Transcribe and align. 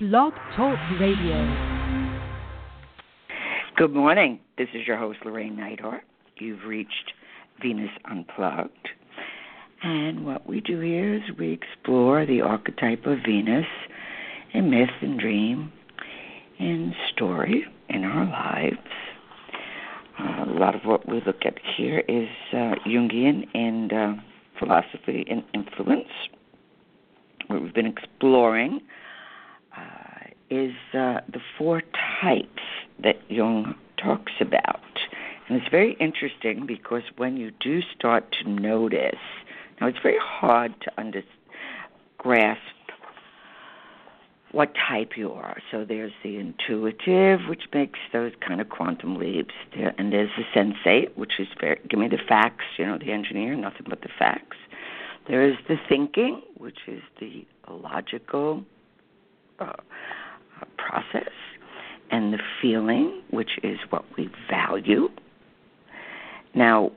Blog 0.00 0.32
Talk 0.56 0.76
Radio. 0.98 1.86
Good 3.76 3.94
morning. 3.94 4.40
This 4.58 4.66
is 4.74 4.88
your 4.88 4.96
host, 4.96 5.20
Llorraine 5.24 5.56
Neithardt. 5.56 6.00
You've 6.36 6.64
reached 6.64 7.12
Venus 7.62 7.90
Unplugged. 8.10 8.88
And 9.84 10.26
what 10.26 10.48
we 10.48 10.60
do 10.60 10.80
here 10.80 11.14
is 11.14 11.22
we 11.38 11.52
explore 11.52 12.26
the 12.26 12.40
archetype 12.40 13.06
of 13.06 13.18
Venus 13.24 13.66
in 14.52 14.68
myth 14.68 14.88
and 15.00 15.20
dream 15.20 15.70
and 16.58 16.92
story 17.14 17.64
in 17.88 18.02
our 18.02 18.24
lives. 18.24 18.78
Uh, 20.18 20.50
a 20.50 20.58
lot 20.58 20.74
of 20.74 20.80
what 20.82 21.08
we 21.08 21.22
look 21.24 21.46
at 21.46 21.54
here 21.76 22.00
is 22.08 22.28
uh, 22.52 22.74
Jungian 22.84 23.46
and 23.54 23.92
uh, 23.92 24.14
philosophy 24.58 25.24
and 25.30 25.44
influence. 25.54 26.08
What 27.46 27.62
we've 27.62 27.72
been 27.72 27.86
exploring 27.86 28.80
is 30.50 30.74
uh, 30.92 31.20
the 31.28 31.40
four 31.58 31.82
types 32.20 32.62
that 33.02 33.18
Jung 33.28 33.74
talks 33.96 34.32
about. 34.40 34.80
And 35.48 35.60
it's 35.60 35.70
very 35.70 35.94
interesting 35.94 36.66
because 36.66 37.02
when 37.16 37.36
you 37.36 37.50
do 37.60 37.82
start 37.96 38.34
to 38.42 38.48
notice, 38.48 39.18
now 39.80 39.88
it's 39.88 39.98
very 40.02 40.18
hard 40.20 40.74
to 40.82 40.92
under, 40.96 41.22
grasp 42.18 42.60
what 44.54 44.72
type 44.88 45.16
you 45.16 45.32
are. 45.32 45.58
So 45.70 45.84
there's 45.84 46.12
the 46.22 46.36
intuitive, 46.36 47.40
which 47.48 47.64
makes 47.74 47.98
those 48.12 48.32
kind 48.40 48.60
of 48.60 48.68
quantum 48.68 49.16
leaps, 49.16 49.54
and 49.74 50.12
there's 50.12 50.30
the 50.36 50.44
sensate, 50.54 51.16
which 51.16 51.40
is 51.40 51.48
very 51.60 51.80
give 51.88 51.98
me 51.98 52.08
the 52.08 52.20
facts, 52.28 52.64
you 52.78 52.86
know, 52.86 52.96
the 52.96 53.10
engineer, 53.10 53.56
nothing 53.56 53.86
but 53.88 54.02
the 54.02 54.08
facts. 54.16 54.56
There 55.26 55.42
is 55.42 55.56
the 55.68 55.76
thinking, 55.88 56.40
which 56.56 56.78
is 56.86 57.02
the 57.18 57.44
logical 57.68 58.64
uh, 59.58 59.72
process, 60.76 61.32
and 62.10 62.32
the 62.32 62.38
feeling, 62.60 63.22
which 63.30 63.58
is 63.62 63.78
what 63.90 64.04
we 64.16 64.30
value. 64.48 65.08
Now, 66.54 66.92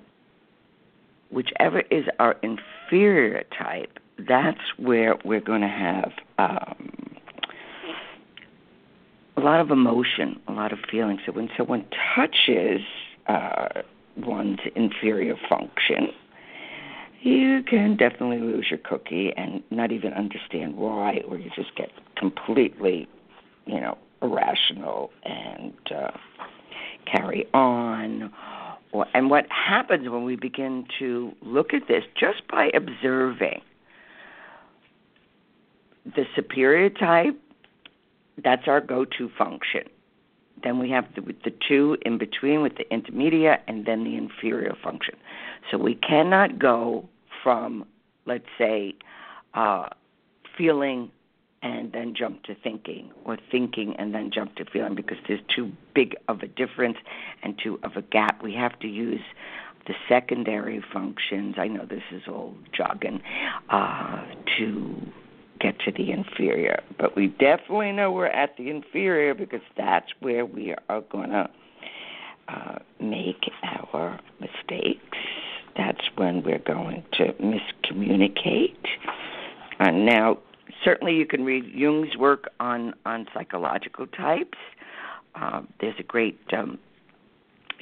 whichever 1.31 1.81
is 1.91 2.05
our 2.19 2.35
inferior 2.43 3.43
type, 3.57 3.99
that's 4.27 4.59
where 4.77 5.15
we're 5.23 5.41
going 5.41 5.61
to 5.61 5.67
have 5.67 6.11
um, 6.37 6.91
a 9.35 9.41
lot 9.41 9.59
of 9.59 9.71
emotion, 9.71 10.39
a 10.47 10.51
lot 10.51 10.73
of 10.73 10.79
feeling. 10.89 11.19
So 11.25 11.31
when 11.31 11.49
someone 11.55 11.85
touches 12.15 12.81
uh, 13.27 13.81
one's 14.17 14.59
inferior 14.75 15.35
function, 15.47 16.09
you 17.21 17.63
can 17.63 17.97
definitely 17.97 18.39
lose 18.39 18.67
your 18.69 18.79
cookie 18.79 19.33
and 19.35 19.63
not 19.69 19.91
even 19.91 20.13
understand 20.13 20.75
why, 20.75 21.21
or 21.27 21.37
you 21.37 21.49
just 21.55 21.75
get 21.75 21.89
completely, 22.15 23.07
you 23.67 23.79
know, 23.79 23.97
irrational 24.21 25.11
and 25.23 25.73
uh, 25.93 26.11
carry 27.05 27.45
on. 27.53 28.31
Or, 28.91 29.05
and 29.13 29.29
what 29.29 29.45
happens 29.49 30.09
when 30.09 30.23
we 30.23 30.35
begin 30.35 30.85
to 30.99 31.33
look 31.41 31.73
at 31.73 31.87
this 31.87 32.03
just 32.19 32.47
by 32.47 32.71
observing 32.73 33.61
the 36.05 36.25
superior 36.35 36.89
type, 36.89 37.39
that's 38.43 38.67
our 38.67 38.79
go 38.79 39.03
to 39.03 39.29
function. 39.37 39.83
Then 40.63 40.79
we 40.79 40.89
have 40.89 41.05
the, 41.15 41.21
the 41.43 41.53
two 41.67 41.97
in 42.03 42.17
between 42.17 42.61
with 42.61 42.77
the 42.77 42.91
intermediate 42.91 43.61
and 43.67 43.85
then 43.85 44.03
the 44.03 44.15
inferior 44.15 44.75
function. 44.83 45.15
So 45.69 45.77
we 45.77 45.95
cannot 45.95 46.57
go 46.57 47.07
from, 47.43 47.85
let's 48.25 48.47
say, 48.57 48.95
uh, 49.53 49.89
feeling 50.57 51.11
and 51.61 51.91
then 51.91 52.13
jump 52.15 52.43
to 52.43 52.55
thinking, 52.63 53.11
or 53.25 53.37
thinking 53.51 53.95
and 53.97 54.13
then 54.13 54.29
jump 54.33 54.55
to 54.55 54.65
feeling, 54.65 54.95
because 54.95 55.17
there's 55.27 55.41
too 55.55 55.71
big 55.95 56.15
of 56.27 56.41
a 56.41 56.47
difference 56.47 56.97
and 57.43 57.59
too 57.61 57.79
of 57.83 57.95
a 57.95 58.01
gap. 58.01 58.43
We 58.43 58.53
have 58.53 58.77
to 58.79 58.87
use 58.87 59.21
the 59.87 59.93
secondary 60.07 60.83
functions. 60.93 61.55
I 61.57 61.67
know 61.67 61.85
this 61.85 62.03
is 62.11 62.23
all 62.27 62.53
jargon 62.73 63.21
uh, 63.69 64.25
to 64.57 64.95
get 65.59 65.79
to 65.79 65.91
the 65.91 66.11
inferior, 66.11 66.83
but 66.99 67.15
we 67.15 67.27
definitely 67.27 67.91
know 67.91 68.11
we're 68.11 68.27
at 68.27 68.55
the 68.57 68.69
inferior 68.69 69.33
because 69.33 69.61
that's 69.75 70.11
where 70.19 70.45
we 70.45 70.75
are 70.89 71.01
going 71.01 71.31
to 71.31 71.49
uh, 72.47 72.79
make 72.99 73.49
our 73.63 74.19
mistakes. 74.39 75.17
That's 75.75 76.03
when 76.15 76.43
we're 76.43 76.59
going 76.59 77.03
to 77.13 77.33
miscommunicate. 77.33 78.75
And 79.79 80.05
now, 80.05 80.37
certainly, 80.83 81.15
you 81.15 81.25
can 81.25 81.45
read 81.45 81.65
Jung's 81.73 82.17
work 82.17 82.49
on 82.59 82.93
on 83.05 83.27
psychological 83.33 84.07
types. 84.07 84.57
Uh, 85.35 85.61
there's 85.79 85.95
a 85.99 86.03
great 86.03 86.39
um, 86.51 86.79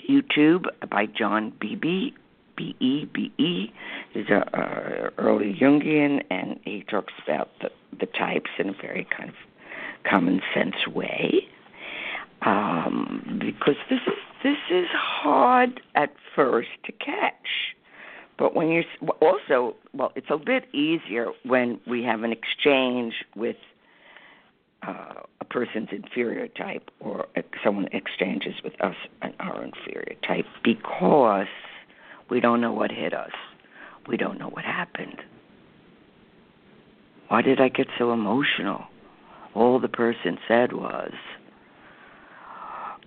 YouTube 0.09 0.65
by 0.89 1.05
John 1.05 1.53
Beebe 1.59 2.11
B 2.57 2.75
E 2.79 3.05
B 3.05 3.31
E. 3.37 3.71
He's 4.13 4.29
a, 4.29 5.11
early 5.17 5.53
Jungian, 5.59 6.23
and 6.29 6.59
he 6.63 6.83
talks 6.89 7.13
about 7.23 7.49
the 7.61 7.69
the 7.99 8.07
types 8.07 8.49
in 8.59 8.69
a 8.69 8.73
very 8.73 9.07
kind 9.15 9.29
of 9.29 9.35
common 10.09 10.41
sense 10.53 10.87
way. 10.87 11.47
Um, 12.41 13.39
because 13.39 13.75
this 13.89 13.99
is 14.05 14.13
this 14.43 14.57
is 14.69 14.87
hard 14.93 15.81
at 15.95 16.13
first 16.35 16.69
to 16.85 16.91
catch, 16.91 17.47
but 18.37 18.55
when 18.55 18.69
you 18.69 18.83
also 19.21 19.75
well, 19.93 20.11
it's 20.15 20.27
a 20.29 20.37
bit 20.37 20.65
easier 20.73 21.27
when 21.43 21.79
we 21.87 22.03
have 22.03 22.23
an 22.23 22.31
exchange 22.31 23.13
with 23.35 23.55
uh, 24.85 25.21
a 25.41 25.45
person's 25.45 25.89
inferior 25.91 26.47
type 26.49 26.89
or 26.99 27.27
someone 27.63 27.87
exchanges 27.91 28.53
with 28.63 28.73
us 28.81 28.95
and 29.21 29.33
our 29.39 29.63
inferior 29.63 30.15
type 30.27 30.45
because 30.63 31.47
we 32.29 32.39
don't 32.39 32.61
know 32.61 32.73
what 32.73 32.91
hit 32.91 33.13
us. 33.13 33.31
We 34.07 34.17
don't 34.17 34.37
know 34.37 34.49
what 34.49 34.65
happened. 34.65 35.21
Why 37.29 37.41
did 37.41 37.59
I 37.59 37.69
get 37.69 37.87
so 37.97 38.11
emotional? 38.11 38.85
All 39.55 39.79
the 39.79 39.87
person 39.87 40.37
said 40.47 40.73
was, 40.73 41.13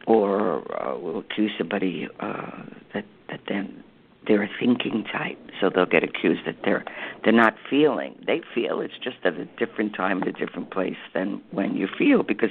or 0.06 0.62
uh, 0.82 0.98
we'll 0.98 1.18
accuse 1.20 1.52
somebody 1.58 2.08
uh, 2.18 2.62
that 2.94 3.04
that 3.28 3.40
then 3.46 3.84
they're 4.28 4.42
a 4.42 4.50
thinking 4.60 5.04
type, 5.10 5.38
so 5.60 5.70
they'll 5.74 5.86
get 5.86 6.04
accused 6.04 6.42
that 6.46 6.56
they're 6.64 6.84
they're 7.24 7.32
not 7.32 7.56
feeling. 7.68 8.14
They 8.26 8.42
feel 8.54 8.80
it's 8.80 8.98
just 9.02 9.16
at 9.24 9.34
a 9.34 9.46
different 9.46 9.94
time, 9.94 10.22
a 10.22 10.32
different 10.32 10.70
place 10.70 10.98
than 11.14 11.42
when 11.50 11.74
you 11.74 11.88
feel, 11.98 12.22
because 12.22 12.50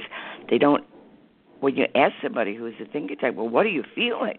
they 0.50 0.58
don't. 0.58 0.84
When 1.60 1.76
you 1.76 1.86
ask 1.94 2.14
somebody 2.22 2.54
who 2.54 2.66
is 2.66 2.74
a 2.80 2.84
thinking 2.84 3.16
type, 3.16 3.34
well, 3.34 3.48
what 3.48 3.64
are 3.64 3.70
you 3.70 3.84
feeling? 3.94 4.38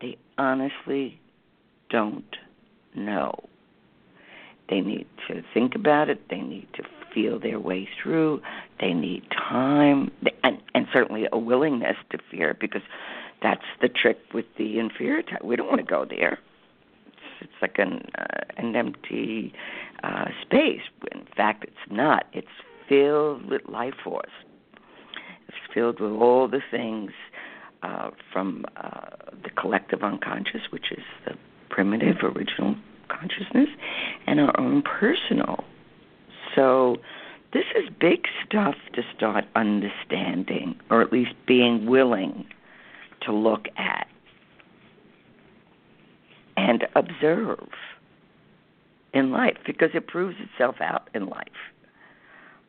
They 0.00 0.16
honestly 0.38 1.20
don't 1.90 2.36
know. 2.94 3.34
They 4.68 4.80
need 4.80 5.06
to 5.28 5.42
think 5.54 5.74
about 5.74 6.08
it. 6.08 6.28
They 6.28 6.40
need 6.40 6.66
to 6.74 6.82
feel 7.14 7.38
their 7.38 7.60
way 7.60 7.88
through. 8.02 8.42
They 8.80 8.92
need 8.92 9.24
time, 9.30 10.10
and, 10.42 10.60
and 10.74 10.86
certainly 10.92 11.28
a 11.32 11.38
willingness 11.38 11.96
to 12.10 12.18
fear, 12.30 12.56
because 12.60 12.82
that's 13.42 13.64
the 13.80 13.88
trick 13.88 14.18
with 14.34 14.46
the 14.58 14.78
inferior 14.78 15.22
type. 15.22 15.44
We 15.44 15.56
don't 15.56 15.68
want 15.68 15.78
to 15.78 15.86
go 15.86 16.04
there. 16.04 16.38
It's, 17.46 17.52
it's 17.52 17.62
like 17.62 17.78
an 17.78 18.02
uh, 18.18 18.44
an 18.56 18.76
empty 18.76 19.52
uh, 20.02 20.26
space. 20.42 20.82
In 21.12 21.26
fact, 21.36 21.64
it's 21.64 21.90
not. 21.90 22.26
It's 22.32 22.48
filled 22.88 23.48
with 23.50 23.62
life 23.68 23.94
force. 24.02 24.30
It's 25.48 25.56
filled 25.72 26.00
with 26.00 26.12
all 26.12 26.48
the 26.48 26.60
things 26.70 27.12
uh, 27.82 28.10
from 28.32 28.64
uh, 28.76 29.10
the 29.42 29.50
collective 29.50 30.02
unconscious, 30.02 30.62
which 30.70 30.90
is 30.90 31.04
the 31.26 31.34
primitive 31.68 32.16
original 32.22 32.74
consciousness 33.08 33.68
and 34.26 34.40
our 34.40 34.58
own 34.58 34.82
personal. 34.82 35.64
So, 36.54 36.96
this 37.52 37.64
is 37.76 37.88
big 38.00 38.26
stuff 38.44 38.74
to 38.94 39.02
start 39.16 39.44
understanding, 39.54 40.78
or 40.90 41.00
at 41.02 41.12
least 41.12 41.34
being 41.46 41.86
willing 41.86 42.46
to 43.22 43.32
look 43.32 43.66
at 43.76 44.06
and 46.56 46.86
observe 46.94 47.68
in 49.12 49.30
life 49.30 49.56
because 49.66 49.90
it 49.94 50.06
proves 50.06 50.36
itself 50.38 50.76
out 50.80 51.08
in 51.14 51.26
life. 51.26 51.46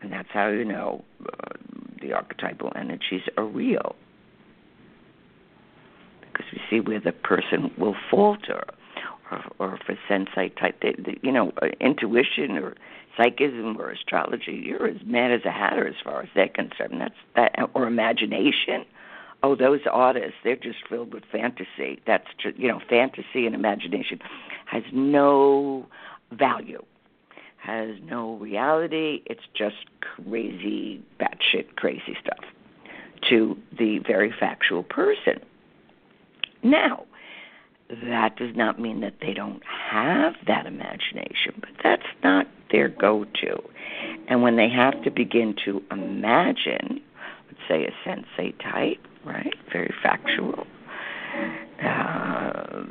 And 0.02 0.12
that's 0.12 0.30
how 0.32 0.50
you 0.50 0.66
know 0.66 1.04
uh, 1.26 1.54
the 2.02 2.14
archetypal 2.14 2.72
energies 2.76 3.24
are 3.38 3.46
real. 3.46 3.96
Because 6.22 6.46
we 6.54 6.62
see 6.70 6.80
where 6.80 7.00
the 7.00 7.12
person 7.12 7.72
will 7.78 7.96
falter 8.12 8.64
or, 9.32 9.44
or 9.60 9.80
for 9.86 9.98
sensate 10.10 10.58
type, 10.60 10.80
they, 10.82 10.94
they, 10.98 11.18
you 11.22 11.32
know, 11.32 11.52
uh, 11.62 11.68
intuition 11.80 12.58
or 12.58 12.76
psychism 13.18 13.78
or 13.78 13.90
astrology, 13.90 14.62
you're 14.64 14.88
as 14.88 14.98
mad 15.06 15.32
as 15.32 15.42
a 15.46 15.52
hatter 15.52 15.88
as 15.88 15.96
far 16.04 16.22
as 16.22 16.30
they're 16.36 16.48
concerned. 16.48 17.02
That's 17.02 17.16
that, 17.36 17.70
or 17.74 17.88
imagination. 17.88 18.86
Oh, 19.44 19.56
those 19.56 19.82
artists, 19.92 20.34
they're 20.44 20.56
just 20.56 20.80
filled 20.90 21.14
with 21.14 21.24
fantasy. 21.32 22.02
That's 22.08 22.28
just, 22.42 22.58
you 22.58 22.68
know, 22.68 22.82
fantasy 22.90 23.46
and 23.46 23.54
imagination 23.54 24.20
has 24.66 24.84
no 24.92 25.86
value, 26.32 26.84
has 27.58 27.96
no 28.04 28.36
reality. 28.38 29.22
It's 29.26 29.44
just 29.54 29.86
crazy, 30.02 31.02
batshit 31.20 31.76
crazy 31.76 32.18
stuff 32.22 32.44
to 33.30 33.58
the 33.78 34.00
very 34.00 34.34
factual 34.38 34.84
person. 34.84 35.40
Now, 36.64 37.06
that 37.90 38.36
does 38.36 38.56
not 38.56 38.80
mean 38.80 39.02
that 39.02 39.16
they 39.22 39.34
don't 39.34 39.64
have 39.64 40.34
that 40.48 40.66
imagination, 40.66 41.54
but 41.60 41.70
that's 41.84 42.08
not 42.24 42.48
their 42.72 42.90
go 42.90 43.24
to. 43.42 43.62
And 44.28 44.42
when 44.42 44.58
they 44.58 44.70
have 44.70 45.02
to 45.04 45.12
begin 45.12 45.56
to 45.66 45.82
imagine, 45.92 47.02
let's 47.48 47.62
say 47.68 47.86
a 47.86 48.08
sensate 48.08 48.60
type, 48.62 49.00
right? 49.28 49.54
Very 49.72 49.94
factual. 50.02 50.66
Uh, 51.84 52.84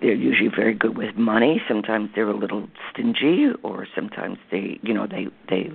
they're 0.00 0.14
usually 0.14 0.50
very 0.54 0.74
good 0.74 0.96
with 0.98 1.14
money. 1.16 1.62
Sometimes 1.68 2.10
they're 2.14 2.28
a 2.28 2.36
little 2.36 2.68
stingy, 2.90 3.48
or 3.62 3.86
sometimes 3.94 4.38
they, 4.50 4.78
you 4.82 4.92
know, 4.92 5.06
they 5.06 5.28
they 5.48 5.70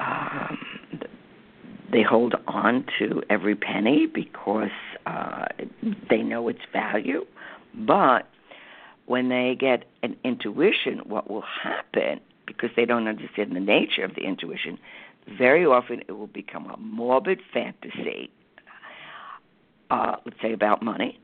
um, 0.00 0.58
they 1.92 2.02
hold 2.02 2.34
on 2.46 2.84
to 2.98 3.22
every 3.30 3.54
penny 3.54 4.06
because 4.06 4.70
uh, 5.06 5.46
they 6.10 6.22
know 6.22 6.48
its 6.48 6.60
value. 6.72 7.24
But 7.74 8.28
when 9.06 9.28
they 9.28 9.56
get 9.58 9.84
an 10.02 10.16
intuition, 10.24 11.00
what 11.04 11.30
will 11.30 11.44
happen, 11.62 12.20
because 12.46 12.70
they 12.76 12.84
don't 12.84 13.06
understand 13.06 13.54
the 13.54 13.60
nature 13.60 14.04
of 14.04 14.14
the 14.14 14.22
intuition, 14.22 14.78
very 15.38 15.64
often 15.64 16.02
it 16.08 16.12
will 16.12 16.26
become 16.26 16.66
a 16.70 16.76
morbid 16.78 17.40
fantasy, 17.52 18.30
uh, 19.90 20.16
let's 20.24 20.40
say 20.42 20.52
about 20.52 20.82
money, 20.82 21.18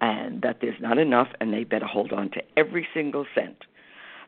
and 0.00 0.42
that 0.42 0.58
there's 0.60 0.80
not 0.80 0.98
enough, 0.98 1.28
and 1.40 1.52
they 1.52 1.64
better 1.64 1.86
hold 1.86 2.12
on 2.12 2.30
to 2.30 2.42
every 2.56 2.86
single 2.94 3.26
cent 3.34 3.64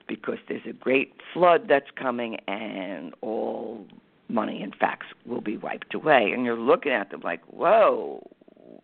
because 0.08 0.38
there's 0.48 0.66
a 0.68 0.72
great 0.72 1.14
flood 1.32 1.66
that's 1.68 1.90
coming, 1.96 2.36
and 2.48 3.14
all 3.20 3.86
money 4.28 4.62
and 4.62 4.74
facts 4.74 5.06
will 5.26 5.40
be 5.40 5.56
wiped 5.56 5.94
away. 5.94 6.30
And 6.32 6.44
you're 6.44 6.58
looking 6.58 6.92
at 6.92 7.10
them 7.10 7.20
like, 7.22 7.42
whoa, 7.44 8.28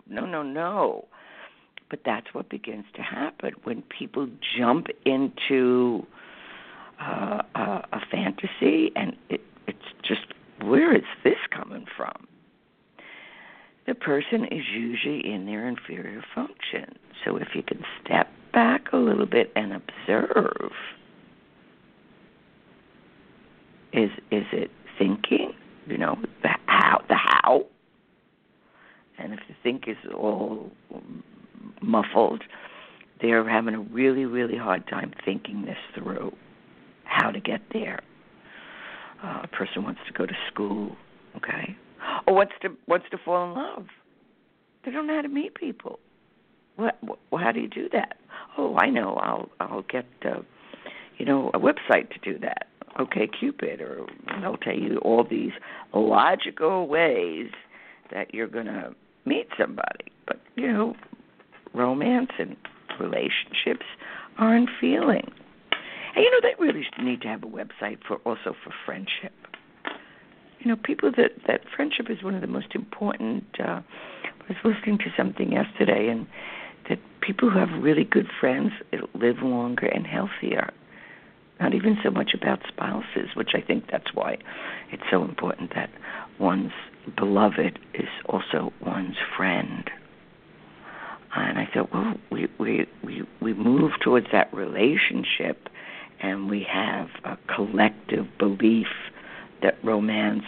no, 0.08 0.26
no, 0.26 0.42
no. 0.42 1.08
But 1.90 2.00
that's 2.04 2.28
what 2.34 2.50
begins 2.50 2.84
to 2.94 3.02
happen 3.02 3.52
when 3.64 3.82
people 3.82 4.28
jump 4.56 4.88
into 5.06 6.06
uh, 7.00 7.42
a, 7.54 7.60
a 7.92 8.00
fantasy, 8.10 8.92
and 8.94 9.16
it, 9.30 9.40
it's 9.66 9.78
just, 10.02 10.26
where 10.62 10.94
is 10.94 11.04
this 11.24 11.38
coming 11.50 11.86
from? 11.96 12.27
The 13.88 13.94
person 13.94 14.44
is 14.44 14.64
usually 14.70 15.32
in 15.32 15.46
their 15.46 15.66
inferior 15.66 16.22
function. 16.34 16.94
So 17.24 17.38
if 17.38 17.48
you 17.54 17.62
can 17.62 17.82
step 18.04 18.28
back 18.52 18.92
a 18.92 18.98
little 18.98 19.24
bit 19.24 19.50
and 19.56 19.72
observe, 19.72 20.72
is 23.94 24.10
is 24.30 24.44
it 24.52 24.70
thinking? 24.98 25.54
You 25.86 25.96
know, 25.96 26.16
the 26.42 26.50
how, 26.66 27.02
the 27.08 27.14
how. 27.14 27.64
And 29.16 29.32
if 29.32 29.40
the 29.48 29.54
think 29.62 29.84
is 29.88 29.96
all 30.14 30.70
muffled, 31.80 32.42
they're 33.22 33.48
having 33.48 33.74
a 33.74 33.80
really, 33.80 34.26
really 34.26 34.58
hard 34.58 34.86
time 34.86 35.14
thinking 35.24 35.64
this 35.64 35.78
through, 35.94 36.36
how 37.04 37.30
to 37.30 37.40
get 37.40 37.62
there. 37.72 38.00
Uh, 39.24 39.40
a 39.44 39.48
person 39.48 39.82
wants 39.82 40.00
to 40.06 40.12
go 40.12 40.26
to 40.26 40.34
school, 40.52 40.94
okay, 41.36 41.74
or 42.26 42.34
wants 42.34 42.54
to 42.62 42.70
wants 42.86 43.06
to 43.10 43.18
fall 43.18 43.48
in 43.48 43.54
love. 43.54 43.86
They 44.84 44.90
don't 44.90 45.06
know 45.06 45.16
how 45.16 45.22
to 45.22 45.28
meet 45.28 45.54
people. 45.54 45.98
What? 46.76 46.98
Well, 47.02 47.42
how 47.42 47.52
do 47.52 47.60
you 47.60 47.68
do 47.68 47.88
that? 47.92 48.16
Oh, 48.56 48.76
I 48.76 48.88
know. 48.90 49.14
I'll 49.14 49.48
I'll 49.60 49.82
get 49.82 50.06
uh, 50.24 50.40
you 51.18 51.26
know 51.26 51.50
a 51.54 51.58
website 51.58 52.10
to 52.10 52.18
do 52.22 52.38
that. 52.40 52.68
OkCupid, 52.98 53.80
or 53.80 54.06
they'll 54.40 54.56
tell 54.56 54.76
you 54.76 54.98
all 54.98 55.24
these 55.28 55.52
logical 55.94 56.88
ways 56.88 57.50
that 58.12 58.34
you're 58.34 58.48
to 58.66 58.94
meet 59.24 59.48
somebody. 59.58 60.06
But 60.26 60.40
you 60.56 60.72
know, 60.72 60.96
romance 61.74 62.30
and 62.38 62.56
relationships 62.98 63.86
are 64.38 64.56
in 64.56 64.66
feeling. 64.80 65.30
And 66.14 66.24
you 66.24 66.30
know, 66.30 66.38
they 66.42 66.54
really 66.58 66.86
need 67.00 67.22
to 67.22 67.28
have 67.28 67.42
a 67.42 67.46
website 67.46 67.98
for 68.06 68.16
also 68.24 68.54
for 68.64 68.72
friendship. 68.84 69.32
You 70.60 70.70
know, 70.70 70.76
people 70.76 71.10
that 71.16 71.32
that 71.46 71.60
friendship 71.74 72.10
is 72.10 72.22
one 72.22 72.34
of 72.34 72.40
the 72.40 72.46
most 72.46 72.74
important. 72.74 73.44
Uh, 73.58 73.80
I 73.82 74.44
was 74.48 74.56
listening 74.64 74.98
to 74.98 75.12
something 75.16 75.52
yesterday, 75.52 76.08
and 76.08 76.26
that 76.88 76.98
people 77.20 77.50
who 77.50 77.58
have 77.58 77.82
really 77.82 78.04
good 78.04 78.28
friends 78.40 78.72
live 79.14 79.38
longer 79.42 79.86
and 79.86 80.06
healthier. 80.06 80.72
Not 81.60 81.74
even 81.74 81.98
so 82.04 82.10
much 82.10 82.34
about 82.34 82.60
spouses, 82.68 83.30
which 83.34 83.50
I 83.54 83.60
think 83.60 83.90
that's 83.90 84.14
why 84.14 84.38
it's 84.92 85.02
so 85.10 85.24
important 85.24 85.74
that 85.74 85.90
one's 86.38 86.72
beloved 87.16 87.78
is 87.94 88.08
also 88.26 88.72
one's 88.84 89.16
friend. 89.36 89.90
And 91.34 91.58
I 91.58 91.68
thought, 91.72 91.92
well, 91.92 92.14
we 92.30 92.48
we 92.58 92.86
we 93.04 93.22
we 93.40 93.54
move 93.54 93.92
towards 94.02 94.26
that 94.32 94.52
relationship, 94.54 95.68
and 96.20 96.48
we 96.48 96.66
have 96.68 97.08
a 97.24 97.36
collective 97.54 98.26
belief 98.38 98.88
that 99.62 99.74
romance 99.84 100.44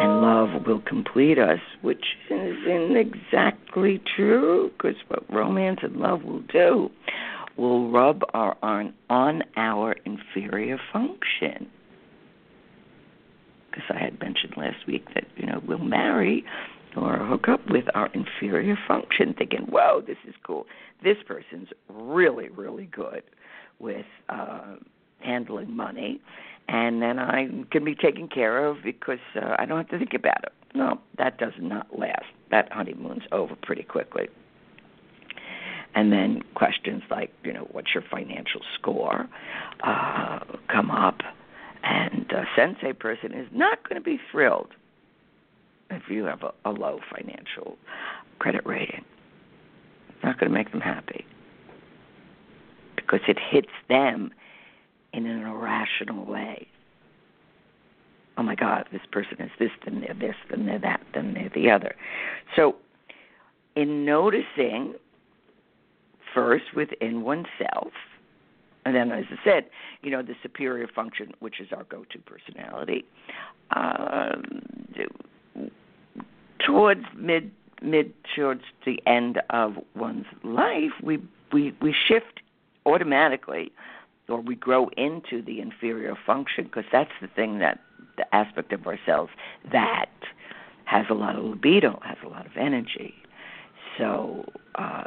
and 0.00 0.22
love 0.22 0.66
will 0.66 0.80
complete 0.80 1.38
us, 1.38 1.60
which 1.82 2.04
isn't 2.30 2.96
exactly 2.96 4.00
true, 4.16 4.70
because 4.76 4.96
what 5.08 5.22
romance 5.32 5.80
and 5.82 5.96
love 5.96 6.22
will 6.22 6.42
do 6.52 6.90
will 7.56 7.90
rub 7.90 8.22
our 8.34 8.56
on, 8.62 8.94
on 9.10 9.42
our 9.56 9.96
inferior 10.04 10.78
function. 10.92 11.68
Because 13.70 13.84
I 13.90 14.02
had 14.02 14.18
mentioned 14.20 14.54
last 14.56 14.86
week 14.86 15.04
that 15.14 15.24
you 15.36 15.46
know 15.46 15.60
we'll 15.66 15.78
marry 15.78 16.44
or 16.96 17.18
hook 17.18 17.48
up 17.48 17.60
with 17.68 17.84
our 17.94 18.08
inferior 18.14 18.76
function, 18.88 19.34
thinking, 19.36 19.66
"Whoa, 19.68 20.02
this 20.04 20.16
is 20.26 20.34
cool. 20.44 20.66
This 21.02 21.18
person's 21.26 21.68
really, 21.88 22.48
really 22.48 22.86
good 22.86 23.22
with 23.78 24.06
uh, 24.28 24.76
handling 25.20 25.74
money, 25.76 26.20
and 26.68 27.02
then 27.02 27.18
I 27.18 27.48
can 27.70 27.84
be 27.84 27.94
taken 27.94 28.28
care 28.28 28.66
of 28.66 28.78
because 28.84 29.18
uh, 29.34 29.56
I 29.58 29.64
don't 29.66 29.78
have 29.78 29.88
to 29.88 29.98
think 29.98 30.14
about 30.14 30.44
it." 30.44 30.52
No, 30.74 31.00
that 31.16 31.38
does 31.38 31.54
not 31.58 31.98
last. 31.98 32.26
That 32.50 32.70
honeymoon's 32.72 33.24
over 33.32 33.56
pretty 33.56 33.82
quickly. 33.82 34.28
And 35.94 36.12
then 36.12 36.42
questions 36.54 37.02
like, 37.10 37.32
you 37.42 37.52
know, 37.52 37.66
what's 37.72 37.88
your 37.94 38.04
financial 38.10 38.60
score, 38.74 39.26
uh, 39.82 40.40
come 40.70 40.90
up, 40.90 41.20
and 41.82 42.30
a 42.30 42.44
sensate 42.56 42.98
person 42.98 43.32
is 43.32 43.48
not 43.52 43.88
going 43.88 44.00
to 44.00 44.04
be 44.04 44.20
thrilled 44.30 44.68
if 45.90 46.02
you 46.10 46.24
have 46.24 46.42
a, 46.42 46.52
a 46.68 46.70
low 46.70 47.00
financial 47.10 47.78
credit 48.38 48.66
rating. 48.66 49.04
It's 50.10 50.24
not 50.24 50.38
going 50.38 50.52
to 50.52 50.56
make 50.56 50.70
them 50.72 50.80
happy 50.80 51.24
because 52.96 53.20
it 53.26 53.38
hits 53.50 53.72
them 53.88 54.30
in 55.12 55.26
an 55.26 55.46
irrational 55.46 56.24
way. 56.24 56.66
Oh 58.36 58.42
my 58.42 58.54
God, 58.54 58.86
this 58.92 59.02
person 59.10 59.40
is 59.40 59.50
this, 59.58 59.70
then 59.84 60.00
they're 60.00 60.14
this, 60.14 60.36
then 60.50 60.66
they're 60.66 60.78
that, 60.78 61.00
then 61.12 61.34
they're 61.34 61.50
the 61.54 61.70
other. 61.70 61.94
So, 62.54 62.76
in 63.74 64.04
noticing 64.04 64.94
first 66.34 66.64
within 66.74 67.22
oneself, 67.22 67.92
and 68.84 68.94
then, 68.94 69.10
as 69.12 69.24
I 69.30 69.44
said, 69.44 69.64
you 70.02 70.10
know, 70.10 70.22
the 70.22 70.34
superior 70.42 70.86
function, 70.86 71.32
which 71.40 71.60
is 71.60 71.68
our 71.72 71.84
go 71.84 72.04
to 72.10 72.18
personality, 72.20 73.04
um, 73.76 74.62
towards 76.64 77.04
mid 77.16 77.50
mid 77.82 78.12
towards 78.34 78.62
the 78.86 79.00
end 79.06 79.40
of 79.50 79.74
one's 79.94 80.26
life, 80.42 80.92
we 81.02 81.18
we 81.52 81.74
we 81.82 81.94
shift 82.06 82.40
automatically, 82.86 83.72
or 84.28 84.40
we 84.40 84.54
grow 84.54 84.88
into 84.96 85.42
the 85.42 85.60
inferior 85.60 86.16
function 86.26 86.64
because 86.64 86.84
that's 86.92 87.10
the 87.20 87.28
thing 87.28 87.58
that 87.58 87.80
the 88.16 88.34
aspect 88.34 88.72
of 88.72 88.86
ourselves 88.86 89.30
that 89.72 90.10
has 90.84 91.06
a 91.10 91.14
lot 91.14 91.36
of 91.36 91.44
libido, 91.44 92.00
has 92.02 92.16
a 92.24 92.28
lot 92.28 92.46
of 92.46 92.52
energy. 92.56 93.14
So 93.96 94.44
uh, 94.74 95.04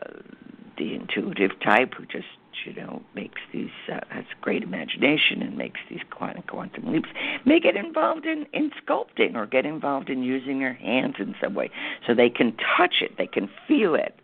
the 0.78 0.94
intuitive 0.96 1.52
type 1.64 1.94
who 1.96 2.06
just 2.06 2.26
you 2.66 2.74
know 2.74 3.02
makes 3.16 3.42
these 3.54 3.70
uh, 3.92 4.02
has 4.10 4.26
great 4.42 4.62
imagination 4.62 5.42
and 5.42 5.58
makes 5.58 5.80
these 5.90 6.02
quantum 6.12 6.44
quantum 6.44 6.92
leaps 6.92 7.10
may 7.46 7.60
get 7.60 7.76
involved 7.76 8.26
in 8.26 8.46
in 8.54 8.72
sculpting 8.86 9.36
or 9.36 9.46
get 9.46 9.66
involved 9.66 10.10
in 10.10 10.22
using 10.22 10.60
their 10.60 10.74
hands 10.74 11.16
in 11.18 11.34
some 11.42 11.56
way 11.56 11.70
so 12.06 12.14
they 12.14 12.30
can 12.30 12.56
touch 12.78 12.96
it 13.02 13.18
they 13.18 13.26
can 13.26 13.50
feel 13.68 13.96
it 13.96 14.20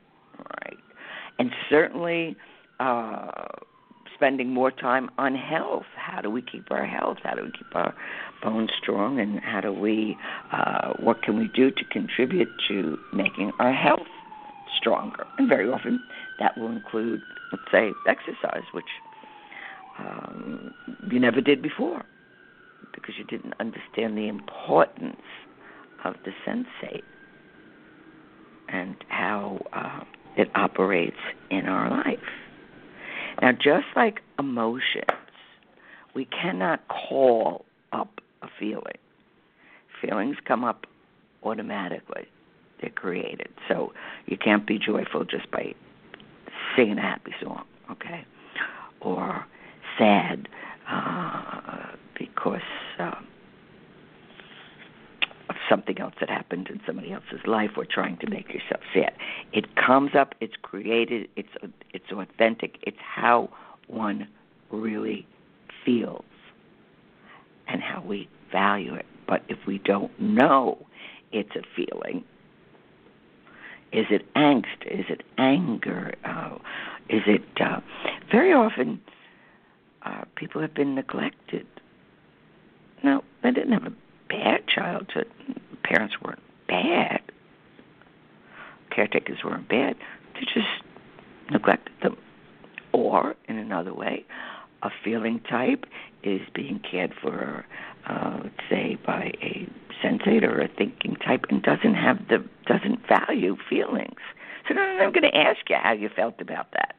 right 0.61 0.77
and 1.39 1.51
certainly 1.69 2.35
uh 2.79 3.45
spending 4.17 4.49
more 4.49 4.71
time 4.71 5.09
on 5.17 5.35
health 5.35 5.85
how 5.95 6.21
do 6.21 6.29
we 6.29 6.41
keep 6.41 6.69
our 6.71 6.85
health 6.85 7.17
how 7.23 7.33
do 7.35 7.43
we 7.43 7.51
keep 7.51 7.73
our 7.75 7.93
bones 8.43 8.71
strong 8.81 9.19
and 9.19 9.39
how 9.39 9.61
do 9.61 9.71
we 9.71 10.17
uh 10.51 10.93
what 10.99 11.21
can 11.21 11.37
we 11.37 11.47
do 11.55 11.71
to 11.71 11.83
contribute 11.91 12.49
to 12.67 12.97
making 13.13 13.51
our 13.59 13.73
health 13.73 14.07
stronger 14.79 15.25
and 15.37 15.47
very 15.47 15.69
often 15.69 15.99
that 16.39 16.57
will 16.57 16.71
include, 16.71 17.21
let's 17.51 17.63
say, 17.71 17.93
exercise, 18.07 18.63
which 18.73 18.85
um, 19.99 20.73
you 21.11 21.19
never 21.19 21.41
did 21.41 21.61
before. 21.61 22.03
because 22.93 23.15
you 23.17 23.23
didn't 23.25 23.53
understand 23.59 24.17
the 24.17 24.27
importance 24.27 25.21
of 26.03 26.15
the 26.25 26.31
sensate 26.45 27.03
and 28.69 28.95
how 29.09 29.59
uh, 29.73 30.03
it 30.35 30.49
operates 30.55 31.17
in 31.49 31.65
our 31.65 31.89
life. 31.89 32.19
Now, 33.41 33.51
just 33.51 33.85
like 33.95 34.21
emotions, 34.39 35.05
we 36.15 36.25
cannot 36.25 36.81
call 36.87 37.65
up 37.91 38.21
a 38.41 38.47
feeling. 38.59 38.97
Feelings 40.01 40.37
come 40.47 40.63
up 40.63 40.85
automatically, 41.43 42.25
they're 42.81 42.89
created. 42.89 43.49
So 43.67 43.93
you 44.25 44.37
can't 44.37 44.65
be 44.65 44.79
joyful 44.79 45.23
just 45.25 45.49
by 45.51 45.73
singing 46.75 46.97
a 46.97 47.01
happy 47.01 47.33
song, 47.41 47.65
okay? 47.91 48.25
Or 49.01 49.45
sad 49.97 50.47
uh, 50.89 51.95
because. 52.17 52.61
Uh, 52.99 53.11
something 55.69 55.99
else 55.99 56.13
that 56.19 56.29
happened 56.29 56.69
in 56.69 56.79
somebody 56.85 57.11
else's 57.11 57.45
life 57.45 57.71
or 57.77 57.85
trying 57.85 58.17
to 58.17 58.29
make 58.29 58.47
yourself 58.49 58.81
sad. 58.93 59.13
It 59.53 59.75
comes 59.75 60.11
up, 60.15 60.35
it's 60.39 60.55
created, 60.61 61.29
it's 61.35 61.49
it's 61.93 62.11
authentic. 62.11 62.77
It's 62.83 62.97
how 62.99 63.49
one 63.87 64.27
really 64.69 65.27
feels 65.85 66.25
and 67.67 67.81
how 67.81 68.01
we 68.01 68.29
value 68.51 68.93
it. 68.93 69.05
But 69.27 69.43
if 69.49 69.57
we 69.65 69.77
don't 69.79 70.17
know 70.19 70.85
it's 71.31 71.55
a 71.55 71.63
feeling, 71.75 72.23
is 73.91 74.05
it 74.09 74.33
angst? 74.33 74.85
Is 74.85 75.05
it 75.09 75.23
anger? 75.37 76.13
Uh, 76.23 76.57
is 77.09 77.23
it 77.25 77.43
uh, 77.61 77.79
very 78.31 78.53
often 78.53 79.01
uh, 80.03 80.23
people 80.35 80.61
have 80.61 80.73
been 80.73 80.95
neglected? 80.95 81.65
No, 83.03 83.23
they 83.43 83.51
didn't 83.51 83.73
have 83.73 83.85
a 83.85 83.93
bad 84.29 84.67
childhood. 84.67 85.27
Parents 85.83 86.15
weren't 86.23 86.41
bad. 86.67 87.21
Caretakers 88.93 89.39
weren't 89.43 89.69
bad. 89.69 89.95
They 90.33 90.41
just 90.53 90.67
neglected 91.51 91.93
them. 92.01 92.17
Or, 92.93 93.35
in 93.47 93.57
another 93.57 93.93
way, 93.93 94.25
a 94.83 94.89
feeling 95.03 95.39
type 95.49 95.85
is 96.23 96.41
being 96.53 96.79
cared 96.79 97.13
for, 97.21 97.65
uh, 98.07 98.43
say, 98.69 98.97
by 99.05 99.33
a 99.41 99.67
sensate 100.03 100.43
or 100.43 100.61
a 100.61 100.67
thinking 100.67 101.15
type, 101.15 101.45
and 101.49 101.61
doesn't 101.61 101.95
have 101.95 102.27
the 102.27 102.43
doesn't 102.65 102.99
value 103.07 103.55
feelings. 103.69 104.19
So 104.67 104.75
I'm 104.75 105.11
going 105.11 105.29
to 105.31 105.37
ask 105.37 105.59
you 105.69 105.75
how 105.81 105.93
you 105.93 106.09
felt 106.15 106.41
about 106.41 106.71
that. 106.73 106.95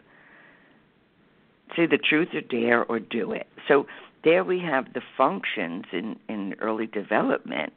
Say 1.76 1.86
the 1.86 1.98
truth 1.98 2.28
or 2.32 2.40
dare 2.40 2.84
or 2.84 2.98
do 2.98 3.32
it. 3.32 3.46
So 3.66 3.86
there 4.24 4.44
we 4.44 4.58
have 4.60 4.92
the 4.94 5.02
functions 5.16 5.84
in, 5.92 6.16
in 6.28 6.54
early 6.60 6.86
development, 6.86 7.72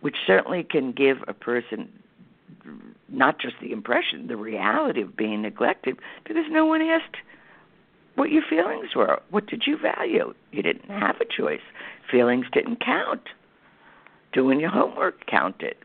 which 0.00 0.16
certainly 0.26 0.64
can 0.64 0.92
give 0.92 1.18
a 1.28 1.34
person 1.34 1.88
not 3.08 3.38
just 3.38 3.54
the 3.60 3.72
impression, 3.72 4.26
the 4.26 4.36
reality 4.36 5.02
of 5.02 5.16
being 5.16 5.42
neglected, 5.42 5.98
because 6.24 6.44
no 6.50 6.66
one 6.66 6.82
asked 6.82 7.16
what 8.16 8.30
your 8.30 8.42
feelings 8.48 8.94
were. 8.94 9.20
What 9.30 9.46
did 9.46 9.64
you 9.66 9.76
value? 9.76 10.34
You 10.52 10.62
didn't 10.62 10.90
have 10.90 11.16
a 11.20 11.24
choice. 11.24 11.60
Feelings 12.10 12.46
didn't 12.52 12.84
count. 12.84 13.22
Doing 14.32 14.60
your 14.60 14.70
homework 14.70 15.26
counted. 15.26 15.76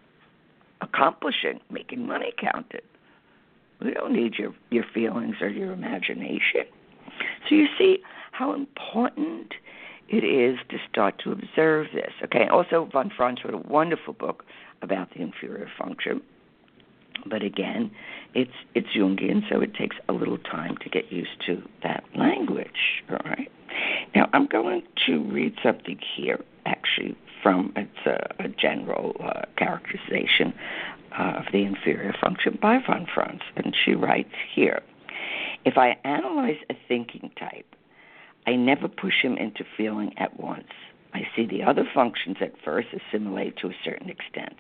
Accomplishing, 0.82 1.60
making 1.70 2.06
money 2.06 2.34
counted. 2.38 2.84
We 3.82 3.94
don't 3.94 4.14
need 4.14 4.36
your, 4.36 4.54
your 4.70 4.86
feelings 4.94 5.36
or 5.42 5.50
your 5.50 5.72
imagination. 5.72 6.66
So 7.48 7.56
you 7.56 7.68
see 7.78 8.00
how 8.32 8.54
important 8.54 9.54
it 10.10 10.24
is 10.24 10.58
to 10.70 10.78
start 10.90 11.20
to 11.24 11.32
observe 11.32 11.88
this. 11.94 12.12
Okay. 12.24 12.48
Also, 12.48 12.90
von 12.92 13.12
Franz 13.16 13.40
wrote 13.44 13.54
a 13.54 13.70
wonderful 13.70 14.14
book 14.14 14.44
about 14.82 15.10
the 15.14 15.22
inferior 15.22 15.70
function. 15.78 16.22
But 17.26 17.44
again, 17.44 17.92
it's 18.34 18.54
it's 18.76 18.88
Jungian, 18.96 19.48
so 19.50 19.62
it 19.62 19.76
takes 19.76 19.98
a 20.08 20.14
little 20.14 20.38
time 20.38 20.78
to 20.78 20.90
get 20.90 21.12
used 21.12 21.42
to 21.48 21.62
that 21.84 22.04
language. 22.16 23.04
All 23.10 23.18
right. 23.26 23.52
Now 24.16 24.30
I'm 24.34 24.48
going 24.48 24.84
to 25.06 25.20
read 25.20 25.56
something 25.62 26.00
here, 26.16 26.40
actually, 26.66 27.16
from 27.44 27.74
it's 27.76 28.06
a, 28.06 28.44
a 28.44 28.48
general 28.48 29.16
uh, 29.22 29.42
characterization 29.58 30.54
of 31.18 31.44
the 31.52 31.64
inferior 31.64 32.16
function 32.22 32.58
by 32.62 32.80
von 32.86 33.06
Franz, 33.14 33.42
and 33.58 33.76
she 33.76 33.94
writes 33.94 34.34
here: 34.56 34.82
If 35.66 35.78
I 35.78 35.98
analyze 36.06 36.58
a 36.70 36.76
thinking 36.88 37.32
type 37.38 37.76
I 38.48 38.56
never 38.56 38.88
push 38.88 39.22
him 39.22 39.38
into 39.38 39.64
feeling 39.78 40.14
at 40.18 40.40
once. 40.40 40.70
I 41.14 41.28
see 41.36 41.46
the 41.46 41.64
other 41.64 41.88
functions 41.94 42.38
at 42.42 42.54
first 42.64 42.90
assimilate 42.94 43.58
to 43.58 43.68
a 43.68 43.76
certain 43.84 44.10
extent. 44.10 44.56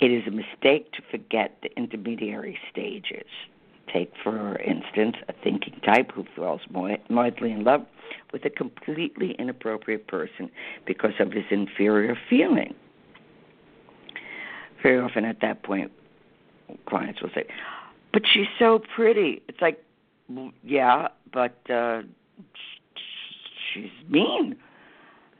It 0.00 0.10
is 0.10 0.26
a 0.26 0.30
mistake 0.30 0.92
to 0.92 1.02
forget 1.10 1.58
the 1.62 1.70
intermediary 1.76 2.58
stages. 2.70 3.26
Take, 3.92 4.12
for 4.22 4.58
instance, 4.58 5.16
a 5.28 5.32
thinking 5.44 5.80
type 5.84 6.10
who 6.12 6.24
falls 6.34 6.62
madly 7.08 7.52
in 7.52 7.64
love 7.64 7.86
with 8.32 8.44
a 8.44 8.50
completely 8.50 9.32
inappropriate 9.38 10.06
person 10.08 10.50
because 10.86 11.12
of 11.20 11.32
his 11.32 11.44
inferior 11.50 12.16
feeling. 12.28 12.74
Very 14.82 14.98
often 14.98 15.24
at 15.24 15.40
that 15.42 15.62
point, 15.62 15.92
clients 16.86 17.22
will 17.22 17.30
say, 17.34 17.44
But 18.12 18.22
she's 18.32 18.46
so 18.58 18.80
pretty. 18.94 19.42
It's 19.48 19.60
like, 19.60 19.82
yeah, 20.62 21.08
but 21.32 21.58
uh, 21.70 22.02
she's 23.72 23.90
mean. 24.08 24.56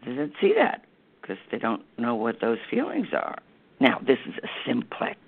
They 0.04 0.12
didn't 0.12 0.34
see 0.40 0.52
that 0.56 0.84
because 1.20 1.38
they 1.50 1.58
don't 1.58 1.82
know 1.98 2.14
what 2.14 2.40
those 2.40 2.58
feelings 2.70 3.08
are. 3.12 3.38
Now, 3.80 4.00
this 4.06 4.18
is 4.26 4.34
a 4.42 4.48
simplex 4.66 5.18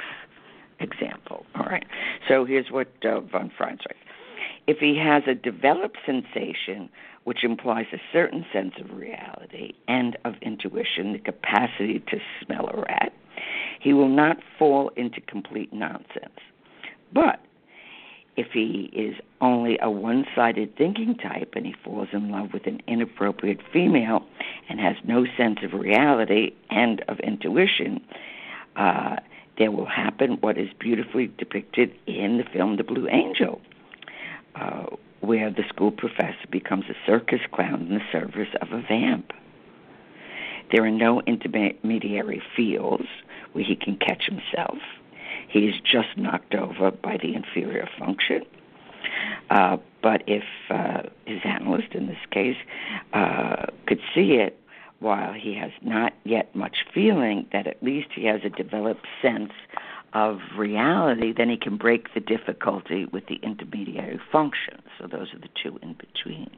example. 0.80 1.46
All 1.54 1.66
right. 1.66 1.86
So 2.28 2.44
here's 2.44 2.70
what 2.70 2.88
uh, 3.04 3.20
von 3.20 3.50
Franz 3.56 3.80
writes. 3.88 4.00
If 4.66 4.78
he 4.78 4.98
has 4.98 5.22
a 5.26 5.34
developed 5.34 5.98
sensation 6.04 6.90
which 7.24 7.42
implies 7.42 7.86
a 7.92 7.98
certain 8.12 8.44
sense 8.52 8.74
of 8.78 8.96
reality 8.96 9.72
and 9.88 10.16
of 10.24 10.34
intuition, 10.42 11.12
the 11.12 11.18
capacity 11.18 11.98
to 12.08 12.18
smell 12.44 12.68
a 12.68 12.80
rat, 12.82 13.12
he 13.80 13.92
will 13.92 14.08
not 14.08 14.36
fall 14.58 14.90
into 14.96 15.20
complete 15.22 15.72
nonsense. 15.72 16.38
But 17.12 17.40
if 18.36 18.48
he 18.52 18.90
is 18.92 19.16
only 19.40 19.78
a 19.80 19.90
one 19.90 20.26
sided 20.34 20.76
thinking 20.76 21.14
type 21.14 21.52
and 21.56 21.66
he 21.66 21.74
falls 21.84 22.08
in 22.12 22.30
love 22.30 22.52
with 22.52 22.66
an 22.66 22.80
inappropriate 22.86 23.60
female 23.72 24.24
and 24.68 24.78
has 24.78 24.96
no 25.04 25.24
sense 25.36 25.58
of 25.62 25.72
reality 25.72 26.52
and 26.70 27.00
of 27.08 27.18
intuition, 27.20 28.00
uh, 28.76 29.16
there 29.58 29.72
will 29.72 29.86
happen 29.86 30.38
what 30.40 30.58
is 30.58 30.68
beautifully 30.78 31.32
depicted 31.38 31.92
in 32.06 32.36
the 32.36 32.44
film 32.44 32.76
The 32.76 32.84
Blue 32.84 33.08
Angel, 33.08 33.60
uh, 34.54 34.86
where 35.20 35.50
the 35.50 35.64
school 35.68 35.90
professor 35.90 36.46
becomes 36.50 36.84
a 36.90 36.94
circus 37.06 37.40
clown 37.52 37.86
in 37.88 37.94
the 37.94 38.04
service 38.12 38.54
of 38.60 38.70
a 38.72 38.82
vamp. 38.82 39.32
There 40.72 40.84
are 40.84 40.90
no 40.90 41.22
intermediary 41.22 42.42
fields 42.54 43.06
where 43.52 43.64
he 43.64 43.76
can 43.76 43.96
catch 43.96 44.24
himself 44.26 44.78
He's 45.48 45.74
just 45.80 46.16
knocked 46.16 46.54
over 46.54 46.90
by 46.90 47.16
the 47.16 47.34
inferior 47.34 47.88
function. 47.98 48.42
Uh, 49.50 49.76
but 50.02 50.22
if 50.26 50.44
uh, 50.70 51.02
his 51.24 51.40
analyst, 51.44 51.92
in 51.92 52.06
this 52.06 52.18
case, 52.30 52.56
uh, 53.12 53.66
could 53.86 54.00
see 54.14 54.34
it 54.34 54.58
while 54.98 55.32
he 55.32 55.54
has 55.54 55.70
not 55.82 56.14
yet 56.24 56.54
much 56.54 56.78
feeling, 56.92 57.46
that 57.52 57.66
at 57.66 57.82
least 57.82 58.08
he 58.14 58.24
has 58.24 58.40
a 58.44 58.50
developed 58.50 59.06
sense 59.20 59.52
of 60.12 60.40
reality, 60.56 61.32
then 61.36 61.50
he 61.50 61.56
can 61.56 61.76
break 61.76 62.14
the 62.14 62.20
difficulty 62.20 63.04
with 63.04 63.26
the 63.26 63.36
intermediary 63.36 64.18
function. 64.32 64.82
So 64.98 65.06
those 65.06 65.34
are 65.34 65.38
the 65.38 65.48
two 65.62 65.78
in 65.82 65.94
between. 65.94 66.50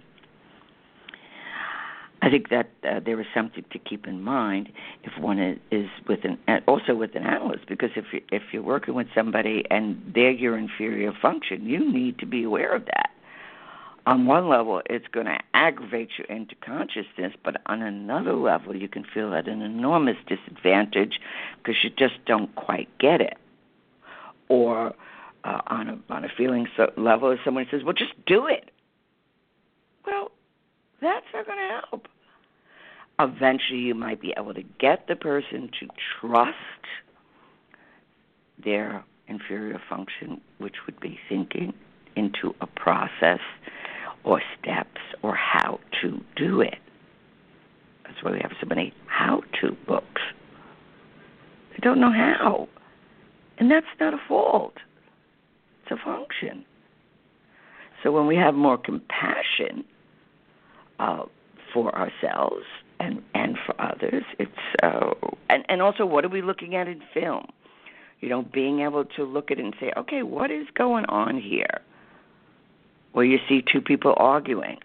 I 2.20 2.30
think 2.30 2.48
that 2.50 2.70
uh, 2.88 3.00
there 3.04 3.20
is 3.20 3.26
something 3.32 3.64
to 3.70 3.78
keep 3.78 4.06
in 4.06 4.22
mind 4.22 4.70
if 5.04 5.12
one 5.20 5.38
is, 5.70 5.88
with 6.08 6.20
an 6.24 6.38
also 6.66 6.94
with 6.94 7.14
an 7.14 7.24
analyst 7.24 7.66
because 7.68 7.90
if 7.94 8.06
you, 8.12 8.20
if 8.32 8.42
you're 8.52 8.62
working 8.62 8.94
with 8.94 9.06
somebody 9.14 9.64
and 9.70 10.00
they're 10.14 10.32
your 10.32 10.58
inferior 10.58 11.12
function, 11.22 11.64
you 11.64 11.92
need 11.92 12.18
to 12.18 12.26
be 12.26 12.42
aware 12.42 12.74
of 12.74 12.86
that. 12.86 13.10
On 14.06 14.26
one 14.26 14.48
level, 14.48 14.80
it's 14.88 15.06
going 15.12 15.26
to 15.26 15.38
aggravate 15.52 16.08
you 16.18 16.24
into 16.34 16.54
consciousness, 16.56 17.34
but 17.44 17.60
on 17.66 17.82
another 17.82 18.32
level, 18.32 18.74
you 18.74 18.88
can 18.88 19.04
feel 19.04 19.34
at 19.34 19.46
an 19.46 19.60
enormous 19.60 20.16
disadvantage 20.26 21.20
because 21.58 21.76
you 21.84 21.90
just 21.90 22.14
don't 22.26 22.52
quite 22.54 22.88
get 22.98 23.20
it. 23.20 23.36
Or 24.48 24.94
uh, 25.44 25.60
on 25.66 25.88
a 25.88 26.12
on 26.12 26.24
a 26.24 26.28
feeling 26.36 26.66
so, 26.76 26.90
level, 26.96 27.30
if 27.30 27.38
someone 27.44 27.66
says, 27.70 27.82
"Well, 27.84 27.92
just 27.92 28.14
do 28.26 28.46
it," 28.46 28.70
well, 30.06 30.32
that's 31.00 31.26
not 31.32 31.46
going 31.46 31.58
to 31.58 31.80
help. 31.90 32.06
Eventually, 33.20 33.80
you 33.80 33.94
might 33.94 34.20
be 34.20 34.32
able 34.36 34.54
to 34.54 34.62
get 34.80 35.06
the 35.08 35.16
person 35.16 35.70
to 35.80 35.88
trust 36.20 36.54
their 38.62 39.04
inferior 39.26 39.80
function, 39.88 40.40
which 40.58 40.76
would 40.86 40.98
be 41.00 41.18
thinking, 41.28 41.72
into 42.16 42.54
a 42.60 42.66
process 42.66 43.40
or 44.24 44.42
steps 44.60 45.00
or 45.22 45.34
how 45.34 45.78
to 46.02 46.20
do 46.36 46.60
it. 46.60 46.78
That's 48.04 48.22
why 48.22 48.32
we 48.32 48.40
have 48.40 48.52
so 48.60 48.66
many 48.66 48.92
how 49.06 49.42
to 49.60 49.76
books. 49.86 50.22
They 51.72 51.78
don't 51.80 52.00
know 52.00 52.12
how. 52.12 52.68
And 53.58 53.70
that's 53.70 53.86
not 54.00 54.14
a 54.14 54.20
fault, 54.28 54.74
it's 55.82 55.92
a 55.92 56.04
function. 56.04 56.64
So 58.02 58.12
when 58.12 58.26
we 58.26 58.36
have 58.36 58.54
more 58.54 58.78
compassion 58.78 59.84
uh, 60.98 61.24
for 61.72 61.94
ourselves 61.94 62.64
and 63.00 63.22
and 63.34 63.56
for 63.64 63.80
others, 63.80 64.24
it's 64.38 64.50
uh, 64.82 65.14
and 65.48 65.64
and 65.68 65.82
also 65.82 66.04
what 66.04 66.24
are 66.24 66.28
we 66.28 66.42
looking 66.42 66.74
at 66.74 66.88
in 66.88 67.00
film? 67.14 67.46
You 68.20 68.28
know, 68.28 68.42
being 68.42 68.80
able 68.80 69.04
to 69.04 69.24
look 69.24 69.50
at 69.50 69.58
it 69.58 69.64
and 69.64 69.74
say, 69.78 69.92
okay, 69.96 70.22
what 70.22 70.50
is 70.50 70.66
going 70.74 71.04
on 71.06 71.40
here? 71.40 71.80
Where 73.12 73.24
you 73.24 73.38
see 73.48 73.62
two 73.62 73.80
people 73.80 74.14
arguing, 74.16 74.78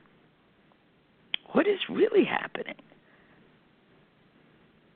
what 1.52 1.68
is 1.68 1.80
really 1.90 2.26
happening? 2.26 2.76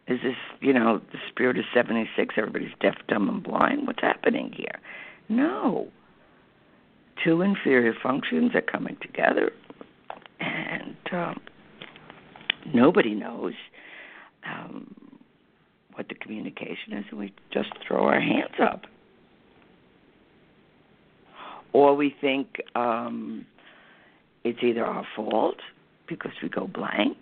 Is 0.07 0.19
this, 0.24 0.36
you 0.62 0.71
know, 0.71 1.01
the 1.12 1.17
spirit 1.29 1.57
of 1.57 1.65
76, 1.74 2.36
everybody's 2.38 2.71
deaf, 2.79 2.95
dumb, 3.07 3.27
and 3.27 3.43
blind? 3.43 3.88
What's 3.88 4.01
happening 4.01 4.53
here? 4.55 4.79
No. 5.27 5.89
Two 7.24 7.41
inferior 7.41 7.93
functions 8.01 8.51
are 8.55 8.62
coming 8.62 8.95
together, 9.01 9.51
and 10.39 10.96
um, 11.12 11.39
nobody 12.74 13.13
knows 13.13 13.53
um, 14.46 14.94
what 15.94 16.08
the 16.10 16.15
communication 16.15 16.94
is, 16.94 17.06
and 17.10 17.20
we 17.20 17.34
just 17.51 17.70
throw 17.88 18.06
our 18.06 18.20
hands 18.20 18.56
up. 18.62 18.84
Or 21.74 21.96
we 21.96 22.15
think 22.22 22.62
um, 22.75 23.46
it's 24.44 24.60
either 24.63 24.86
our 24.86 25.06
fault 25.15 25.58
because 26.08 26.32
we 26.41 26.50
go 26.50 26.67
blank. 26.67 27.17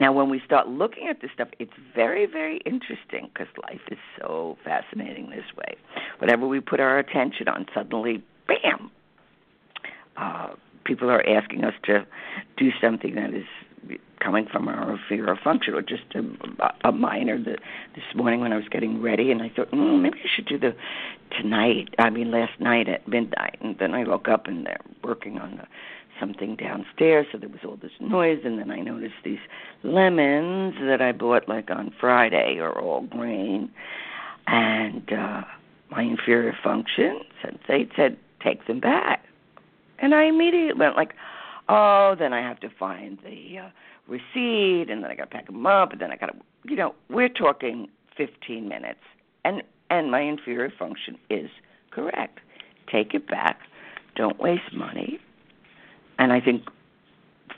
Now, 0.00 0.12
when 0.12 0.28
we 0.28 0.40
start 0.44 0.68
looking 0.68 1.08
at 1.08 1.20
this 1.20 1.30
stuff, 1.34 1.48
it's 1.58 1.72
very, 1.94 2.26
very 2.26 2.58
interesting 2.66 3.30
because 3.32 3.48
life 3.68 3.80
is 3.90 3.98
so 4.20 4.56
fascinating 4.64 5.30
this 5.30 5.44
way. 5.56 5.76
Whatever 6.18 6.46
we 6.46 6.60
put 6.60 6.80
our 6.80 6.98
attention 6.98 7.48
on, 7.48 7.66
suddenly, 7.74 8.22
bam, 8.46 8.90
uh, 10.16 10.50
people 10.84 11.10
are 11.10 11.26
asking 11.28 11.64
us 11.64 11.74
to 11.84 12.06
do 12.56 12.70
something 12.80 13.14
that 13.14 13.34
is 13.34 13.44
coming 14.20 14.46
from 14.46 14.68
our 14.68 14.92
of 14.92 15.38
function, 15.42 15.74
or 15.74 15.82
just 15.82 16.04
a, 16.14 16.88
a 16.88 16.92
minor. 16.92 17.38
The, 17.38 17.56
this 17.94 18.04
morning 18.14 18.40
when 18.40 18.52
I 18.52 18.56
was 18.56 18.68
getting 18.70 19.02
ready, 19.02 19.32
and 19.32 19.42
I 19.42 19.50
thought, 19.54 19.70
mm, 19.72 20.00
maybe 20.00 20.20
I 20.24 20.28
should 20.34 20.46
do 20.46 20.58
the 20.58 20.74
tonight. 21.36 21.94
I 21.98 22.10
mean, 22.10 22.30
last 22.30 22.60
night 22.60 22.88
at 22.88 23.06
midnight, 23.08 23.58
and 23.60 23.76
then 23.78 23.94
I 23.94 24.04
woke 24.04 24.28
up 24.28 24.46
and 24.46 24.64
they're 24.64 24.80
working 25.02 25.38
on 25.38 25.56
the 25.56 25.64
something 26.20 26.54
downstairs, 26.54 27.26
so 27.32 27.38
there 27.38 27.48
was 27.48 27.60
all 27.66 27.76
this 27.76 27.90
noise, 27.98 28.40
and 28.44 28.58
then 28.58 28.70
I 28.70 28.80
noticed 28.80 29.14
these 29.24 29.40
lemons 29.82 30.74
that 30.80 31.02
I 31.02 31.10
bought 31.10 31.48
like 31.48 31.68
on 31.70 31.92
Friday 31.98 32.58
are 32.60 32.78
all 32.78 33.00
green, 33.02 33.70
and 34.46 35.12
uh, 35.12 35.42
my 35.90 36.02
inferior 36.02 36.56
function 36.62 37.20
they 37.66 37.88
said 37.96 38.16
take 38.42 38.66
them 38.66 38.78
back, 38.80 39.21
and 40.02 40.14
I 40.14 40.24
immediately 40.24 40.74
went 40.74 40.96
like, 40.96 41.14
oh, 41.68 42.14
then 42.18 42.34
I 42.34 42.40
have 42.40 42.60
to 42.60 42.68
find 42.68 43.18
the 43.24 43.58
uh, 43.58 43.68
receipt, 44.06 44.90
and 44.90 45.02
then 45.02 45.10
I 45.10 45.14
got 45.14 45.30
to 45.30 45.36
pack 45.36 45.46
them 45.46 45.64
up, 45.64 45.92
and 45.92 46.00
then 46.00 46.12
I 46.12 46.16
got 46.16 46.26
to, 46.26 46.34
you 46.64 46.76
know, 46.76 46.94
we're 47.08 47.30
talking 47.30 47.88
15 48.16 48.68
minutes, 48.68 49.00
and 49.44 49.62
and 49.88 50.10
my 50.10 50.20
inferior 50.20 50.70
function 50.78 51.18
is 51.30 51.50
correct. 51.90 52.40
Take 52.90 53.14
it 53.14 53.26
back. 53.26 53.60
Don't 54.16 54.38
waste 54.38 54.72
money 54.74 55.18
and 56.22 56.32
I 56.32 56.40
think 56.40 56.68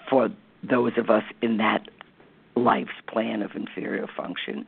for 0.09 0.31
those 0.63 0.93
of 0.97 1.11
us 1.11 1.25
in 1.43 1.59
that 1.59 1.89
life's 2.57 3.01
plan 3.07 3.43
of 3.43 3.55
inferior 3.55 4.07
function, 4.07 4.65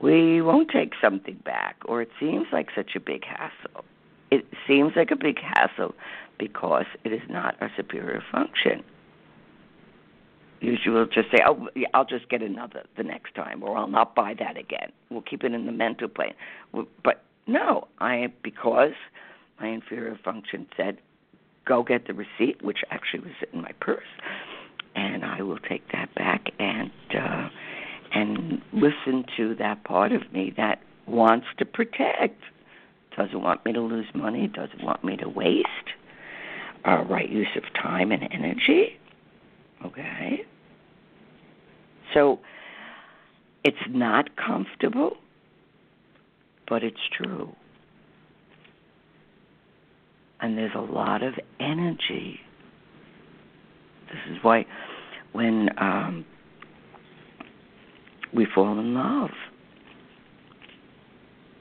we 0.00 0.40
won't 0.40 0.70
take 0.70 0.94
something 1.00 1.40
back, 1.44 1.76
or 1.84 2.00
it 2.00 2.10
seems 2.18 2.46
like 2.52 2.68
such 2.74 2.96
a 2.96 3.00
big 3.00 3.24
hassle. 3.24 3.84
It 4.30 4.46
seems 4.66 4.92
like 4.96 5.10
a 5.10 5.16
big 5.16 5.38
hassle 5.38 5.94
because 6.38 6.86
it 7.04 7.12
is 7.12 7.22
not 7.28 7.56
a 7.60 7.68
superior 7.76 8.22
function. 8.32 8.82
Usually 10.60 10.94
we'll 10.94 11.06
just 11.06 11.30
say, 11.30 11.42
"Oh, 11.46 11.68
I'll 11.92 12.06
just 12.06 12.28
get 12.28 12.42
another 12.42 12.84
the 12.96 13.02
next 13.02 13.34
time," 13.34 13.62
or 13.62 13.76
"I'll 13.76 13.86
not 13.86 14.14
buy 14.14 14.34
that 14.38 14.56
again." 14.56 14.92
We'll 15.10 15.22
keep 15.22 15.44
it 15.44 15.52
in 15.52 15.66
the 15.66 15.72
mental 15.72 16.08
plane. 16.08 16.34
But 16.72 17.22
no, 17.46 17.88
I 17.98 18.32
because 18.42 18.94
my 19.60 19.68
inferior 19.68 20.18
function 20.24 20.66
said 20.76 20.98
go 21.66 21.82
get 21.82 22.06
the 22.06 22.14
receipt, 22.14 22.62
which 22.62 22.78
actually 22.90 23.20
was 23.20 23.32
in 23.52 23.62
my 23.62 23.72
purse, 23.80 24.06
and 24.94 25.24
I 25.24 25.42
will 25.42 25.58
take 25.58 25.90
that 25.92 26.14
back 26.14 26.46
and 26.58 26.90
uh, 27.18 27.48
and 28.12 28.62
listen 28.72 29.24
to 29.36 29.54
that 29.56 29.84
part 29.84 30.12
of 30.12 30.32
me 30.32 30.52
that 30.56 30.80
wants 31.06 31.46
to 31.58 31.64
protect, 31.64 32.40
doesn't 33.16 33.42
want 33.42 33.64
me 33.64 33.72
to 33.72 33.80
lose 33.80 34.06
money, 34.14 34.46
doesn't 34.46 34.82
want 34.82 35.04
me 35.04 35.16
to 35.16 35.28
waste 35.28 35.66
uh, 36.86 37.04
right 37.08 37.28
use 37.28 37.48
of 37.56 37.62
time 37.74 38.12
and 38.12 38.22
energy. 38.32 38.98
Okay. 39.84 40.42
So 42.12 42.38
it's 43.64 43.76
not 43.88 44.36
comfortable, 44.36 45.16
but 46.68 46.82
it's 46.82 47.00
true 47.16 47.54
and 50.44 50.58
there's 50.58 50.74
a 50.74 50.92
lot 50.92 51.22
of 51.22 51.32
energy. 51.58 52.38
This 54.08 54.36
is 54.36 54.36
why 54.42 54.66
when 55.32 55.70
um, 55.78 56.26
we 58.34 58.46
fall 58.54 58.78
in 58.78 58.92
love 58.92 59.30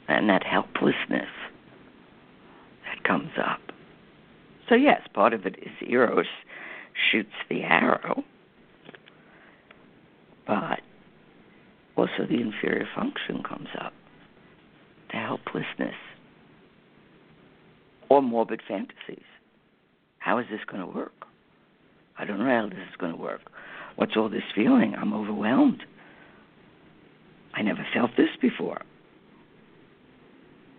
and 0.09 0.29
that 0.29 0.43
helplessness 0.43 1.29
that 2.85 3.03
comes 3.07 3.31
up. 3.41 3.61
So, 4.69 4.75
yes, 4.75 5.01
part 5.13 5.33
of 5.33 5.45
it 5.45 5.55
is 5.61 5.71
Eros 5.87 6.25
shoots 7.11 7.33
the 7.49 7.61
arrow, 7.63 8.23
but 10.47 10.79
also 11.95 12.25
the 12.29 12.39
inferior 12.39 12.87
function 12.95 13.43
comes 13.43 13.69
up, 13.79 13.93
the 15.11 15.17
helplessness 15.17 15.95
or 18.09 18.21
morbid 18.21 18.61
fantasies. 18.67 19.25
How 20.19 20.37
is 20.37 20.45
this 20.49 20.61
going 20.67 20.81
to 20.81 20.87
work? 20.87 21.25
I 22.17 22.25
don't 22.25 22.39
know 22.39 22.45
how 22.45 22.69
this 22.69 22.77
is 22.89 22.95
going 22.97 23.11
to 23.11 23.17
work. 23.17 23.41
What's 23.95 24.15
all 24.15 24.29
this 24.29 24.43
feeling? 24.55 24.95
I'm 24.95 25.13
overwhelmed. 25.13 25.83
I 27.53 27.61
never 27.61 27.85
felt 27.93 28.11
this 28.17 28.29
before. 28.41 28.81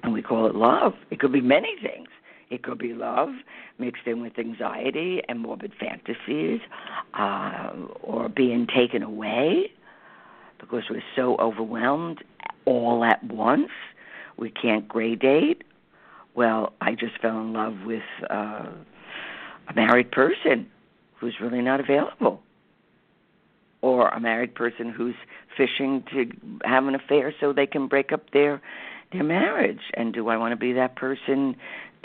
And 0.03 0.13
we 0.13 0.23
call 0.23 0.47
it 0.47 0.55
love. 0.55 0.95
It 1.11 1.21
could 1.21 1.33
be 1.33 1.41
many 1.41 1.75
things. 1.83 2.09
It 2.55 2.63
could 2.63 2.79
be 2.79 2.95
love 2.95 3.31
mixed 3.79 4.07
in 4.07 4.23
with 4.23 4.39
anxiety 4.39 5.23
and 5.29 5.41
morbid 5.41 5.73
fantasies, 5.79 6.61
uh, 7.15 7.71
or 8.03 8.29
being 8.29 8.67
taken 8.67 9.03
away 9.03 9.71
because 10.59 10.85
we're 10.89 11.03
so 11.17 11.37
overwhelmed 11.39 12.25
all 12.65 13.05
at 13.05 13.23
once. 13.25 13.71
We 14.37 14.51
can't 14.51 14.89
gradate 14.89 15.63
well, 16.35 16.73
I 16.81 16.95
just 16.95 17.19
fell 17.21 17.41
in 17.41 17.53
love 17.53 17.75
with 17.87 18.03
uh, 18.29 18.67
a 19.69 19.75
married 19.75 20.11
person 20.11 20.67
who's 21.15 21.37
really 21.41 21.63
not 21.63 21.81
available, 21.81 22.43
or 23.83 24.09
a 24.09 24.21
married 24.21 24.55
person 24.55 24.91
who's 24.91 25.15
fishing 25.57 26.03
to 26.13 26.31
have 26.65 26.87
an 26.87 26.95
affair 26.95 27.33
so 27.41 27.53
they 27.53 27.67
can 27.67 27.87
break 27.87 28.13
up 28.13 28.31
their 28.33 28.61
their 29.13 29.23
marriage. 29.23 29.81
And 29.95 30.13
do 30.13 30.29
I 30.29 30.37
want 30.37 30.53
to 30.53 30.57
be 30.57 30.73
that 30.73 30.97
person 30.97 31.55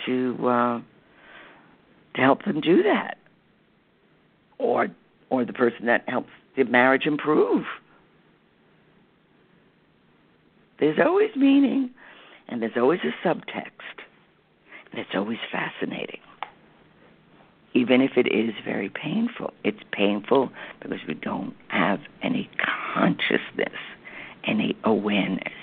to 0.05 0.47
uh, 0.47 0.81
to 2.15 2.21
help 2.21 2.43
them 2.45 2.61
do 2.61 2.83
that, 2.83 3.17
or 4.57 4.87
or 5.29 5.45
the 5.45 5.53
person 5.53 5.85
that 5.85 6.03
helps 6.07 6.29
the 6.55 6.63
marriage 6.63 7.05
improve? 7.05 7.65
There's 10.79 10.99
always 11.05 11.35
meaning, 11.35 11.91
and 12.47 12.61
there's 12.61 12.77
always 12.77 13.01
a 13.03 13.27
subtext. 13.27 14.05
And 14.91 14.99
it's 14.99 15.11
always 15.13 15.37
fascinating. 15.51 16.21
Even 17.73 18.01
if 18.01 18.11
it 18.17 18.27
is 18.27 18.53
very 18.65 18.89
painful, 18.89 19.53
it's 19.63 19.79
painful 19.91 20.49
because 20.81 20.99
we 21.07 21.13
don't 21.13 21.53
have 21.67 21.99
any 22.23 22.49
consciousness, 22.93 23.77
any 24.45 24.75
awareness. 24.83 25.53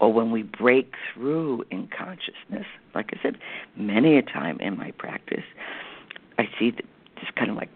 Or 0.00 0.12
when 0.12 0.30
we 0.30 0.42
break 0.42 0.94
through 1.14 1.64
in 1.70 1.88
consciousness, 1.88 2.66
like 2.94 3.10
I 3.14 3.22
said, 3.22 3.38
many 3.76 4.16
a 4.16 4.22
time 4.22 4.58
in 4.60 4.76
my 4.78 4.92
practice, 4.92 5.44
I 6.38 6.48
see 6.58 6.70
this 6.72 7.30
kind 7.36 7.50
of 7.50 7.56
like 7.56 7.70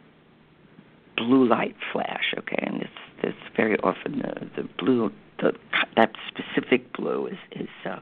blue 1.16 1.46
light 1.46 1.76
flash, 1.92 2.34
okay, 2.38 2.58
and 2.66 2.82
it's 2.82 2.90
it's 3.22 3.56
very 3.56 3.78
often 3.80 4.20
the 4.20 4.62
the 4.62 4.68
blue 4.78 5.12
the 5.40 5.54
that 5.96 6.12
specific 6.28 6.92
blue 6.94 7.26
is 7.28 7.38
is 7.52 7.68
uh, 7.86 8.00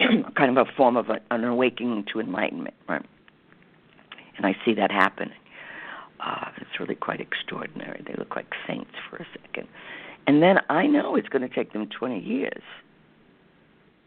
kind 0.36 0.56
of 0.56 0.68
a 0.68 0.70
form 0.72 0.96
of 0.96 1.10
a, 1.10 1.20
an 1.30 1.44
awakening 1.44 2.04
to 2.12 2.20
enlightenment, 2.20 2.74
right? 2.88 3.04
And 4.36 4.46
I 4.46 4.56
see 4.64 4.74
that 4.74 4.90
happening. 4.90 5.34
uh, 6.20 6.50
it's 6.58 6.78
really 6.80 6.94
quite 6.94 7.20
extraordinary. 7.20 8.02
They 8.06 8.14
look 8.18 8.36
like 8.36 8.52
saints 8.66 8.92
for 9.08 9.16
a 9.16 9.26
second. 9.42 9.68
And 10.26 10.42
then 10.42 10.60
I 10.68 10.86
know 10.86 11.16
it's 11.16 11.28
going 11.28 11.48
to 11.48 11.54
take 11.54 11.72
them 11.72 11.88
20 11.88 12.20
years 12.20 12.62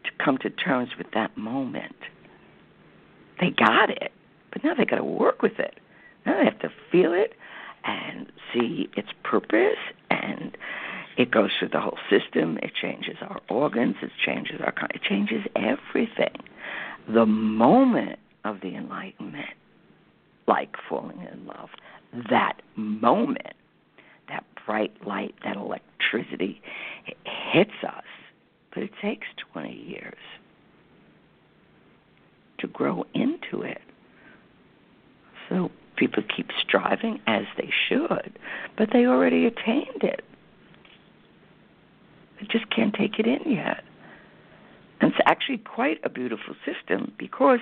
to 0.04 0.24
come 0.24 0.38
to 0.38 0.50
terms 0.50 0.90
with 0.96 1.08
that 1.14 1.36
moment. 1.36 1.96
They 3.40 3.50
got 3.50 3.90
it, 3.90 4.12
but 4.52 4.62
now 4.62 4.74
they 4.74 4.84
got 4.84 4.96
to 4.96 5.04
work 5.04 5.42
with 5.42 5.58
it. 5.58 5.78
Now 6.24 6.38
they 6.38 6.44
have 6.44 6.58
to 6.60 6.70
feel 6.90 7.12
it 7.12 7.34
and 7.84 8.30
see 8.52 8.88
its 8.96 9.08
purpose 9.22 9.76
and 10.10 10.56
it 11.16 11.30
goes 11.30 11.50
through 11.58 11.68
the 11.68 11.80
whole 11.80 11.98
system. 12.10 12.58
It 12.62 12.72
changes 12.80 13.16
our 13.20 13.40
organs. 13.48 13.96
It 14.02 14.10
changes 14.24 14.60
our. 14.60 14.74
It 14.92 15.02
changes 15.02 15.44
everything. 15.54 16.36
The 17.12 17.26
moment 17.26 18.18
of 18.44 18.60
the 18.60 18.74
enlightenment, 18.74 19.54
like 20.48 20.74
falling 20.88 21.20
in 21.32 21.46
love, 21.46 21.70
that 22.30 22.60
moment, 22.76 23.54
that 24.28 24.44
bright 24.66 24.92
light, 25.06 25.34
that 25.44 25.56
electricity, 25.56 26.60
hits 27.52 27.84
us. 27.86 28.04
But 28.74 28.82
it 28.82 28.90
takes 29.00 29.26
20 29.52 29.72
years 29.72 30.18
to 32.58 32.66
grow 32.66 33.04
into 33.14 33.62
it. 33.62 33.80
So 35.48 35.70
people 35.96 36.22
keep 36.36 36.48
striving 36.60 37.20
as 37.26 37.44
they 37.56 37.70
should, 37.88 38.38
but 38.76 38.88
they 38.92 39.06
already 39.06 39.46
attained 39.46 40.02
it. 40.02 40.24
They 42.40 42.46
just 42.46 42.68
can't 42.70 42.94
take 42.94 43.18
it 43.18 43.26
in 43.26 43.52
yet. 43.52 43.84
And 45.00 45.12
it's 45.12 45.20
actually 45.26 45.58
quite 45.58 46.00
a 46.04 46.08
beautiful 46.08 46.54
system 46.64 47.12
because, 47.18 47.60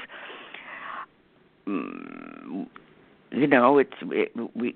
mm, 1.67 2.67
you 3.33 3.47
know, 3.47 3.79
it's 3.79 3.93
it, 4.03 4.33
we 4.55 4.75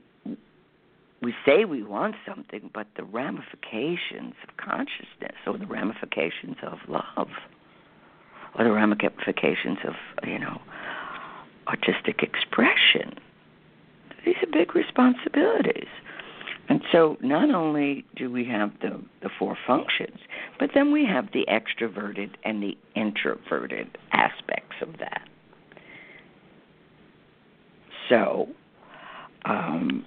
we 1.23 1.35
say 1.45 1.65
we 1.65 1.83
want 1.83 2.15
something, 2.27 2.71
but 2.73 2.87
the 2.97 3.05
ramifications 3.05 4.35
of 4.47 4.57
consciousness, 4.59 5.37
or 5.47 5.57
the 5.59 5.67
ramifications 5.67 6.57
of 6.63 6.79
love, 6.89 7.29
or 8.59 8.65
the 8.65 8.73
ramifications 8.73 9.79
of 9.85 9.95
you 10.27 10.39
know 10.39 10.61
artistic 11.69 12.23
expression, 12.23 13.19
these 14.25 14.37
are 14.43 14.51
big 14.53 14.75
responsibilities. 14.75 15.89
And 16.69 16.83
so 16.91 17.17
not 17.21 17.55
only 17.55 18.05
do 18.17 18.31
we 18.31 18.45
have 18.47 18.73
the, 18.81 19.01
the 19.23 19.31
four 19.39 19.57
functions, 19.67 20.19
but 20.59 20.71
then 20.75 20.93
we 20.93 21.05
have 21.07 21.29
the 21.33 21.47
extroverted 21.49 22.31
and 22.45 22.61
the 22.61 22.77
introverted 22.97 23.97
aspects 24.13 24.75
of 24.81 24.99
that. 24.99 25.29
So, 28.09 28.49
um, 29.45 30.05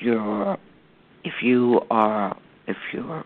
your 0.00 0.58
if 1.24 1.34
you 1.42 1.80
are 1.90 2.36
if 2.66 2.76
your 2.92 3.24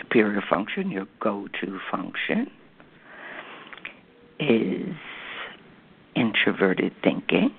superior 0.00 0.42
function, 0.48 0.90
your 0.90 1.06
go-to 1.20 1.78
function, 1.90 2.50
is 4.40 4.94
introverted 6.14 6.92
thinking 7.02 7.50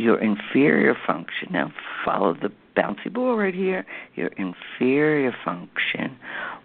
your 0.00 0.18
inferior 0.18 0.96
function. 1.06 1.48
Now, 1.50 1.72
follow 2.04 2.34
the 2.34 2.50
bouncy 2.76 3.12
ball 3.12 3.36
right 3.36 3.54
here. 3.54 3.84
Your 4.14 4.28
inferior 4.28 5.34
function 5.44 6.16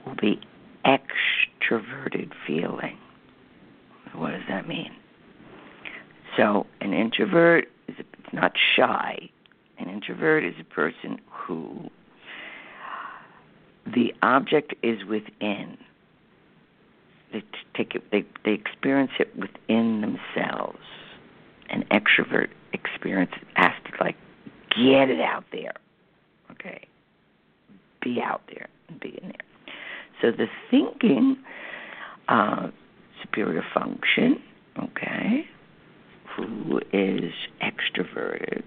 will 0.05 0.15
be 0.15 0.39
extroverted 0.85 2.31
feeling. 2.47 2.97
What 4.13 4.31
does 4.31 4.43
that 4.47 4.67
mean? 4.67 4.91
So, 6.37 6.65
an 6.81 6.93
introvert 6.93 7.65
not 8.33 8.53
shy. 8.75 9.29
An 9.77 9.89
introvert 9.89 10.43
is 10.43 10.53
a 10.59 10.63
person 10.63 11.19
who 11.29 11.89
the 13.85 14.13
object 14.21 14.73
is 14.83 15.03
within. 15.05 15.77
They 17.33 17.43
take 17.75 17.95
it, 17.95 18.03
they 18.11 18.25
they 18.43 18.51
experience 18.51 19.11
it 19.19 19.35
within 19.35 20.01
themselves. 20.01 20.79
An 21.69 21.83
extrovert 21.91 22.49
experience 22.73 23.31
has 23.55 23.73
to 23.85 24.03
like 24.03 24.15
get 24.69 25.09
it 25.09 25.19
out 25.19 25.43
there. 25.51 25.73
Okay. 26.51 26.87
Be 28.01 28.21
out 28.21 28.43
there 28.47 28.67
and 28.87 28.99
be 28.99 29.19
in 29.21 29.29
there. 29.29 29.75
So 30.21 30.31
the 30.31 30.47
thinking 30.71 31.37
uh, 32.27 32.69
superior 33.21 33.63
function, 33.73 34.41
okay, 34.81 35.45
who 36.35 36.79
is 36.93 37.31
extroverted, 37.61 38.63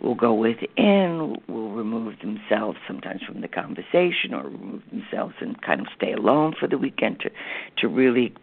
will 0.00 0.14
go 0.14 0.34
within, 0.34 1.36
will 1.48 1.70
remove 1.70 2.14
themselves 2.20 2.78
sometimes 2.86 3.22
from 3.22 3.40
the 3.40 3.48
conversation 3.48 4.34
or 4.34 4.44
remove 4.44 4.82
themselves 4.90 5.34
and 5.40 5.60
kind 5.62 5.80
of 5.80 5.86
stay 5.96 6.12
alone 6.12 6.54
for 6.58 6.66
the 6.66 6.78
weekend 6.78 7.20
to 7.20 7.30
to 7.78 7.88
really 7.88 8.34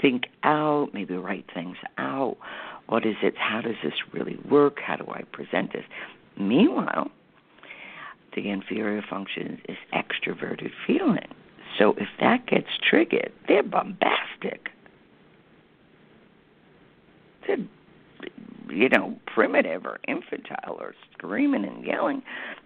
think 0.00 0.24
out, 0.42 0.88
maybe 0.92 1.14
write 1.14 1.44
things 1.54 1.76
out 1.98 2.36
what 2.86 3.06
is 3.06 3.16
it? 3.22 3.34
How 3.36 3.60
does 3.60 3.76
this 3.82 3.94
really 4.12 4.38
work? 4.50 4.78
How 4.84 4.96
do 4.96 5.06
I 5.10 5.22
present 5.32 5.72
this? 5.72 5.84
Meanwhile, 6.38 7.10
the 8.34 8.50
inferior 8.50 9.02
function 9.08 9.60
is 9.68 9.76
extroverted 9.92 10.70
feeling. 10.86 11.28
So 11.78 11.94
if 11.96 12.08
that 12.20 12.46
gets 12.46 12.68
triggered, 12.88 13.32
they're 13.48 13.62
bombastic. 13.62 14.68
They're, 17.46 17.58
you 18.68 18.88
know, 18.88 19.18
primitive 19.26 19.84
or 19.86 19.98
infantile 20.06 20.76
or 20.78 20.94
screaming 21.12 21.64
and 21.64 21.84
yelling 21.84 22.22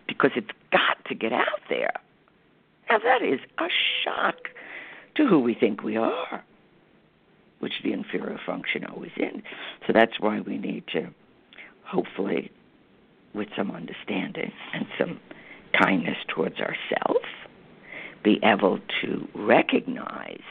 because 0.07 0.31
it's 0.37 0.51
got 0.73 1.05
to 1.07 1.15
get 1.15 1.33
out 1.33 1.61
there. 1.69 1.93
Now, 2.91 2.99
that 2.99 3.23
is 3.23 3.41
a 3.59 3.69
shock 4.05 4.37
to 5.17 5.27
who 5.27 5.41
we 5.41 5.55
think 5.55 5.83
we 5.83 5.97
are 5.97 6.45
which 7.59 7.75
the 7.83 7.93
inferior 7.93 8.39
function 8.45 8.85
always 8.85 9.13
is. 9.17 9.43
So 9.87 9.93
that's 9.93 10.21
why 10.21 10.41
we 10.41 10.59
need 10.59 10.85
to, 10.93 11.09
hopefully, 11.85 12.51
with 13.35 13.49
some 13.57 13.71
understanding 13.71 14.53
and 14.73 14.87
some 14.99 15.21
kindness 15.73 16.17
towards 16.29 16.57
ourselves, 16.61 17.27
be 18.23 18.41
able 18.43 18.79
to 19.03 19.29
recognize 19.35 20.43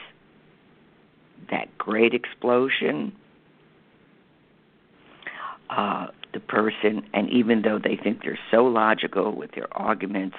that 1.50 1.76
great 1.78 2.14
explosion. 2.14 3.14
Uh, 5.70 6.08
the 6.34 6.40
person, 6.40 7.04
and 7.14 7.30
even 7.30 7.62
though 7.62 7.80
they 7.80 7.96
think 7.96 8.22
they're 8.22 8.40
so 8.52 8.64
logical 8.66 9.34
with 9.34 9.52
their 9.54 9.68
arguments, 9.78 10.36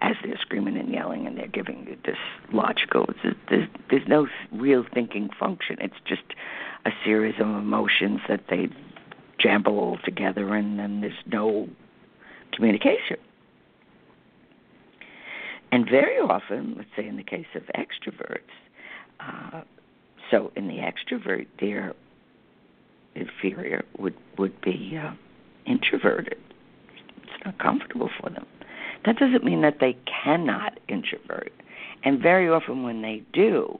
as 0.00 0.16
they're 0.24 0.38
screaming 0.40 0.76
and 0.76 0.92
yelling 0.92 1.26
and 1.26 1.36
they're 1.36 1.46
giving 1.46 1.96
this 2.04 2.16
logical, 2.52 3.06
there's, 3.48 3.68
there's 3.90 4.08
no 4.08 4.26
real 4.52 4.84
thinking 4.92 5.28
function. 5.38 5.76
It's 5.80 5.94
just 6.06 6.22
a 6.84 6.90
series 7.04 7.34
of 7.38 7.46
emotions 7.46 8.20
that 8.28 8.44
they 8.50 8.68
jumble 9.38 9.78
all 9.78 9.98
together, 10.04 10.54
and 10.54 10.78
then 10.78 11.00
there's 11.00 11.12
no 11.26 11.68
communication. 12.52 13.16
And 15.70 15.88
very 15.88 16.18
often, 16.18 16.74
let's 16.76 16.90
say 16.96 17.06
in 17.06 17.16
the 17.16 17.22
case 17.22 17.46
of 17.54 17.62
extroverts, 17.74 18.40
uh, 19.20 19.62
so 20.30 20.50
in 20.56 20.68
the 20.68 20.78
extrovert, 20.78 21.46
their 21.60 21.94
inferior 23.16 23.84
would 23.98 24.14
would 24.38 24.60
be 24.60 24.98
uh, 25.02 25.12
introverted. 25.66 26.38
It's 27.22 27.44
not 27.44 27.58
comfortable 27.58 28.10
for 28.20 28.30
them. 28.30 28.46
That 29.04 29.16
doesn't 29.16 29.44
mean 29.44 29.62
that 29.62 29.78
they 29.80 29.96
cannot 30.24 30.78
introvert. 30.88 31.52
And 32.04 32.20
very 32.20 32.48
often 32.48 32.82
when 32.82 33.02
they 33.02 33.22
do, 33.32 33.78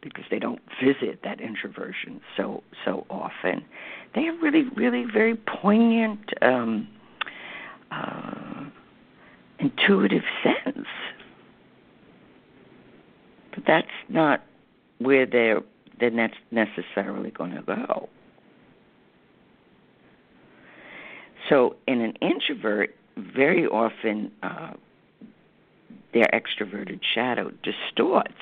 because 0.00 0.24
they 0.30 0.38
don't 0.38 0.60
visit 0.82 1.20
that 1.24 1.40
introversion 1.40 2.20
so 2.36 2.62
so 2.84 3.06
often, 3.10 3.64
they 4.14 4.24
have 4.24 4.40
really, 4.42 4.64
really 4.76 5.04
very 5.04 5.36
poignant 5.36 6.30
um, 6.42 6.88
uh, 7.90 8.64
intuitive 9.58 10.24
sense. 10.42 10.86
But 13.54 13.64
that's 13.66 13.86
not 14.08 14.42
where 14.98 15.26
they're 15.26 15.62
they're 15.98 16.30
necessarily 16.50 17.30
going 17.30 17.52
to 17.52 17.62
go. 17.62 18.08
So, 21.48 21.76
in 21.86 22.00
an 22.00 22.14
introvert, 22.20 22.94
very 23.16 23.66
often 23.66 24.30
uh, 24.42 24.72
their 26.12 26.28
extroverted 26.32 27.00
shadow 27.14 27.50
distorts. 27.62 28.32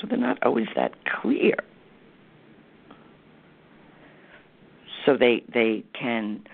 So, 0.00 0.06
they're 0.08 0.18
not 0.18 0.42
always 0.42 0.68
that 0.76 0.92
clear. 1.04 1.56
So, 5.06 5.16
they, 5.16 5.44
they 5.52 5.84
can 5.98 6.44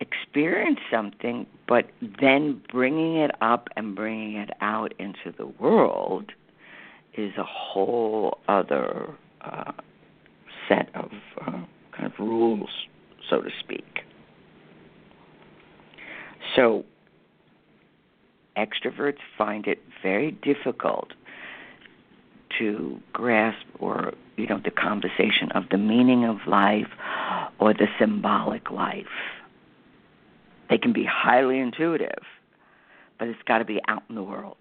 experience 0.00 0.78
something, 0.90 1.46
but 1.66 1.90
then 2.20 2.62
bringing 2.70 3.16
it 3.16 3.30
up 3.40 3.68
and 3.76 3.94
bringing 3.94 4.36
it 4.36 4.50
out 4.60 4.94
into 4.98 5.32
the 5.36 5.46
world 5.46 6.32
is 7.16 7.32
a 7.38 7.44
whole 7.44 8.38
other 8.48 9.08
uh, 9.40 9.72
set 10.68 10.88
of 10.94 11.10
uh, 11.40 11.64
kind 11.92 12.06
of 12.06 12.12
rules, 12.18 12.68
so 13.28 13.42
to 13.42 13.50
speak. 13.60 14.00
So, 16.54 16.84
extroverts 18.56 19.18
find 19.36 19.66
it 19.66 19.82
very 20.02 20.30
difficult 20.30 21.12
to 22.58 23.00
grasp 23.12 23.66
or 23.78 24.14
you 24.36 24.46
know 24.46 24.60
the 24.64 24.70
conversation 24.70 25.50
of 25.52 25.64
the 25.70 25.76
meaning 25.76 26.24
of 26.24 26.38
life 26.46 26.88
or 27.58 27.74
the 27.74 27.86
symbolic 27.98 28.70
life. 28.70 29.06
They 30.70 30.78
can 30.78 30.92
be 30.92 31.04
highly 31.04 31.58
intuitive, 31.58 32.22
but 33.18 33.28
it's 33.28 33.42
got 33.46 33.58
to 33.58 33.64
be 33.64 33.80
out 33.88 34.02
in 34.08 34.14
the 34.14 34.22
world. 34.22 34.58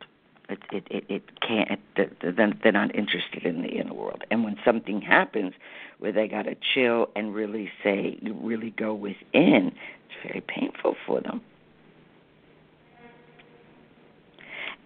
It 0.50 0.60
it 0.72 0.88
it, 0.90 1.06
it 1.10 1.42
can't. 1.42 1.80
They're, 1.96 2.54
they're 2.64 2.72
not 2.72 2.96
interested 2.96 3.46
in 3.46 3.62
the 3.62 3.70
inner 3.70 3.94
world. 3.94 4.24
And 4.30 4.44
when 4.44 4.58
something 4.66 5.02
happens 5.02 5.54
where 6.00 6.12
they 6.12 6.28
got 6.28 6.44
to 6.44 6.56
chill 6.74 7.10
and 7.16 7.34
really 7.34 7.70
say, 7.84 8.20
really 8.24 8.72
go 8.72 8.94
within, 8.94 9.72
it's 9.74 10.16
very 10.24 10.42
painful 10.42 10.96
for 11.06 11.22
them. 11.22 11.42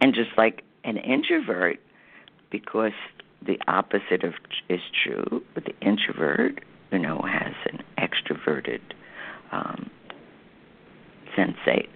And 0.01 0.13
just 0.13 0.31
like 0.37 0.63
an 0.83 0.97
introvert, 0.97 1.79
because 2.51 2.93
the 3.45 3.59
opposite 3.67 4.23
of 4.23 4.33
is 4.69 4.81
true, 5.03 5.43
but 5.53 5.65
the 5.65 5.77
introvert, 5.81 6.63
you 6.91 6.99
know, 6.99 7.21
has 7.21 7.53
an 7.71 7.83
extroverted 7.97 8.81
um, 9.51 9.89
sensate. 11.37 11.89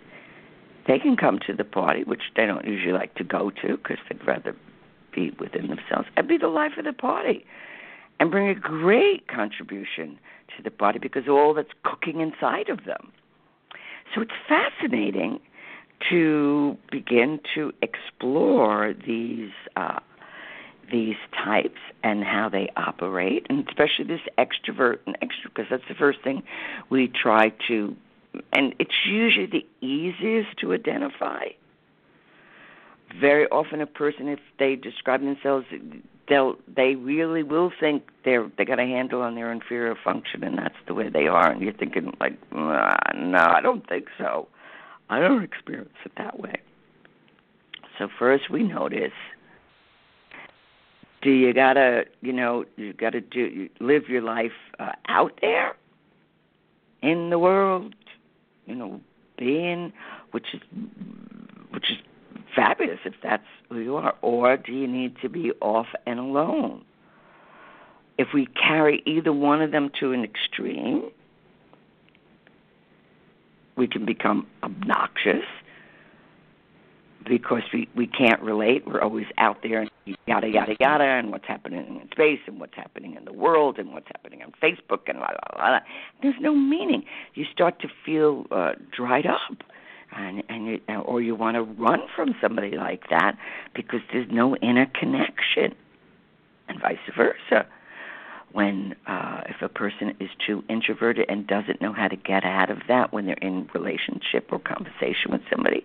They 0.87 0.99
can 0.99 1.15
come 1.15 1.39
to 1.47 1.53
the 1.53 1.63
party, 1.63 2.03
which 2.03 2.21
they 2.35 2.45
don't 2.45 2.65
usually 2.65 2.93
like 2.93 3.15
to 3.15 3.23
go 3.23 3.51
to 3.61 3.77
because 3.77 3.97
they'd 4.09 4.25
rather 4.27 4.55
be 5.13 5.31
within 5.39 5.67
themselves, 5.67 6.07
and 6.17 6.27
be 6.27 6.37
the 6.37 6.47
life 6.47 6.73
of 6.77 6.85
the 6.85 6.93
party, 6.93 7.45
and 8.19 8.31
bring 8.31 8.47
a 8.47 8.55
great 8.55 9.27
contribution 9.27 10.19
to 10.55 10.63
the 10.63 10.71
body 10.71 10.99
because 10.99 11.27
all 11.27 11.53
that's 11.53 11.73
cooking 11.83 12.21
inside 12.21 12.69
of 12.69 12.85
them. 12.85 13.11
So 14.13 14.21
it's 14.21 14.31
fascinating 14.47 15.39
to 16.09 16.77
begin 16.91 17.39
to 17.55 17.71
explore 17.81 18.93
these 18.93 19.51
uh, 19.75 19.99
these 20.91 21.15
types 21.43 21.79
and 22.03 22.23
how 22.23 22.49
they 22.49 22.69
operate, 22.75 23.47
and 23.49 23.67
especially 23.67 24.05
this 24.05 24.21
extrovert 24.37 24.99
and 25.05 25.17
extrovert, 25.21 25.53
because 25.55 25.65
that's 25.69 25.87
the 25.87 25.95
first 25.95 26.21
thing 26.23 26.43
we 26.89 27.07
try 27.07 27.53
to, 27.67 27.95
and 28.51 28.75
it's 28.79 29.05
usually 29.05 29.45
the 29.45 29.65
easiest 29.81 30.57
to 30.57 30.73
identify. 30.73 31.45
Very 33.19 33.47
often, 33.47 33.79
a 33.79 33.85
person, 33.87 34.27
if 34.27 34.39
they 34.59 34.75
describe 34.75 35.21
themselves, 35.21 35.65
they'll 36.29 36.55
they 36.73 36.95
really 36.95 37.43
will 37.43 37.71
think 37.79 38.03
they're 38.25 38.49
they 38.57 38.65
got 38.65 38.79
a 38.79 38.83
handle 38.83 39.21
on 39.21 39.35
their 39.35 39.51
inferior 39.51 39.95
function, 40.03 40.43
and 40.43 40.57
that's 40.57 40.75
the 40.87 40.93
way 40.93 41.09
they 41.09 41.27
are. 41.27 41.51
And 41.51 41.61
you're 41.61 41.73
thinking 41.73 42.13
like, 42.19 42.37
no, 42.51 43.37
I 43.37 43.59
don't 43.61 43.87
think 43.87 44.05
so. 44.17 44.47
I 45.09 45.19
don't 45.19 45.43
experience 45.43 45.89
it 46.05 46.13
that 46.17 46.39
way. 46.39 46.55
So 47.99 48.07
first, 48.17 48.49
we 48.49 48.63
notice 48.63 49.11
do 51.23 51.31
you 51.31 51.53
gotta 51.53 52.03
you 52.21 52.33
know 52.33 52.65
you 52.75 52.93
gotta 52.93 53.21
do 53.21 53.69
live 53.79 54.09
your 54.09 54.21
life 54.21 54.51
uh, 54.79 54.91
out 55.07 55.39
there 55.41 55.75
in 57.01 57.29
the 57.29 57.39
world 57.39 57.95
you 58.65 58.75
know 58.75 58.99
being 59.37 59.91
which 60.31 60.47
is 60.53 60.61
which 61.71 61.89
is 61.89 61.97
fabulous 62.55 62.99
if 63.05 63.13
that's 63.21 63.43
who 63.69 63.79
you 63.79 63.95
are 63.95 64.15
or 64.21 64.57
do 64.57 64.71
you 64.71 64.87
need 64.87 65.15
to 65.21 65.29
be 65.29 65.51
off 65.61 65.87
and 66.05 66.19
alone 66.19 66.83
if 68.17 68.29
we 68.33 68.47
carry 68.47 69.01
either 69.05 69.33
one 69.33 69.61
of 69.61 69.71
them 69.71 69.89
to 69.99 70.11
an 70.11 70.23
extreme 70.23 71.09
we 73.75 73.87
can 73.87 74.05
become 74.05 74.47
obnoxious 74.61 75.45
because 77.27 77.63
we 77.73 77.87
we 77.95 78.07
can't 78.07 78.41
relate. 78.41 78.85
We're 78.85 79.01
always 79.01 79.25
out 79.37 79.57
there 79.63 79.81
and 79.81 79.89
yada 80.27 80.47
yada 80.47 80.75
yada, 80.79 81.03
and 81.03 81.31
what's 81.31 81.47
happening 81.47 81.99
in 82.01 82.09
space, 82.11 82.39
and 82.47 82.59
what's 82.59 82.75
happening 82.75 83.15
in 83.15 83.25
the 83.25 83.33
world, 83.33 83.79
and 83.79 83.93
what's 83.93 84.07
happening 84.07 84.41
on 84.43 84.51
Facebook, 84.61 85.07
and 85.07 85.19
la 85.19 85.29
la 85.57 85.69
la. 85.69 85.79
There's 86.21 86.35
no 86.39 86.55
meaning. 86.55 87.03
You 87.33 87.45
start 87.51 87.79
to 87.81 87.87
feel 88.05 88.45
uh, 88.51 88.73
dried 88.95 89.25
up, 89.25 89.63
and 90.15 90.43
and 90.49 90.67
you, 90.67 90.79
or 91.05 91.21
you 91.21 91.35
want 91.35 91.55
to 91.55 91.63
run 91.63 92.01
from 92.15 92.35
somebody 92.41 92.75
like 92.75 93.09
that 93.09 93.37
because 93.75 94.01
there's 94.11 94.29
no 94.31 94.55
inner 94.57 94.87
connection, 94.99 95.75
and 96.67 96.79
vice 96.81 96.97
versa. 97.15 97.67
When 98.51 98.95
uh, 99.07 99.41
if 99.49 99.61
a 99.63 99.69
person 99.69 100.15
is 100.19 100.29
too 100.45 100.63
introverted 100.69 101.25
and 101.27 101.47
doesn't 101.47 101.81
know 101.81 101.91
how 101.91 102.07
to 102.07 102.15
get 102.15 102.43
out 102.43 102.69
of 102.69 102.79
that 102.87 103.11
when 103.11 103.25
they're 103.25 103.35
in 103.41 103.67
relationship 103.73 104.49
or 104.51 104.59
conversation 104.59 105.31
with 105.31 105.41
somebody, 105.51 105.83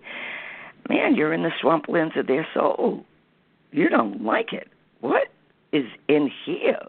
man, 0.87 1.15
you're 1.15 1.33
in 1.33 1.41
the 1.41 1.51
swamplands 1.63 2.17
of 2.19 2.27
their 2.27 2.47
soul. 2.53 3.03
You 3.71 3.89
don't 3.89 4.23
like 4.23 4.53
it. 4.53 4.67
What 5.01 5.29
is 5.71 5.85
in 6.07 6.29
here? 6.45 6.79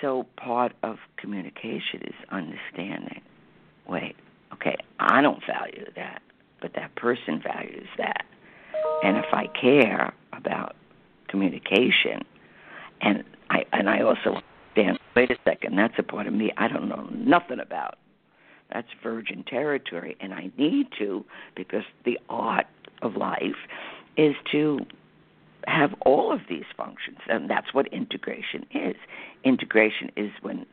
So 0.00 0.26
part 0.36 0.72
of 0.82 0.96
communication 1.16 2.02
is 2.02 2.14
understanding. 2.30 3.15
I 5.16 5.22
don't 5.22 5.42
value 5.46 5.86
that, 5.96 6.20
but 6.60 6.74
that 6.74 6.94
person 6.94 7.40
values 7.42 7.88
that. 7.96 8.26
And 9.02 9.16
if 9.16 9.24
I 9.32 9.46
care 9.58 10.12
about 10.34 10.76
communication, 11.28 12.20
and 13.00 13.24
I 13.48 13.64
and 13.72 13.88
I 13.88 14.02
also 14.02 14.42
understand, 14.76 14.98
wait 15.14 15.30
a 15.30 15.36
second, 15.42 15.78
that's 15.78 15.94
a 15.96 16.02
part 16.02 16.26
of 16.26 16.34
me 16.34 16.52
I 16.58 16.68
don't 16.68 16.90
know 16.90 17.08
nothing 17.14 17.60
about. 17.60 17.94
That's 18.70 18.88
virgin 19.02 19.42
territory, 19.44 20.18
and 20.20 20.34
I 20.34 20.50
need 20.58 20.88
to 20.98 21.24
because 21.54 21.84
the 22.04 22.18
art 22.28 22.66
of 23.00 23.16
life 23.16 23.56
is 24.18 24.34
to 24.52 24.80
have 25.66 25.94
all 26.04 26.30
of 26.30 26.40
these 26.46 26.66
functions, 26.76 27.20
and 27.26 27.48
that's 27.48 27.72
what 27.72 27.86
integration 27.86 28.66
is. 28.74 28.96
Integration 29.44 30.10
is 30.14 30.30
when 30.42 30.66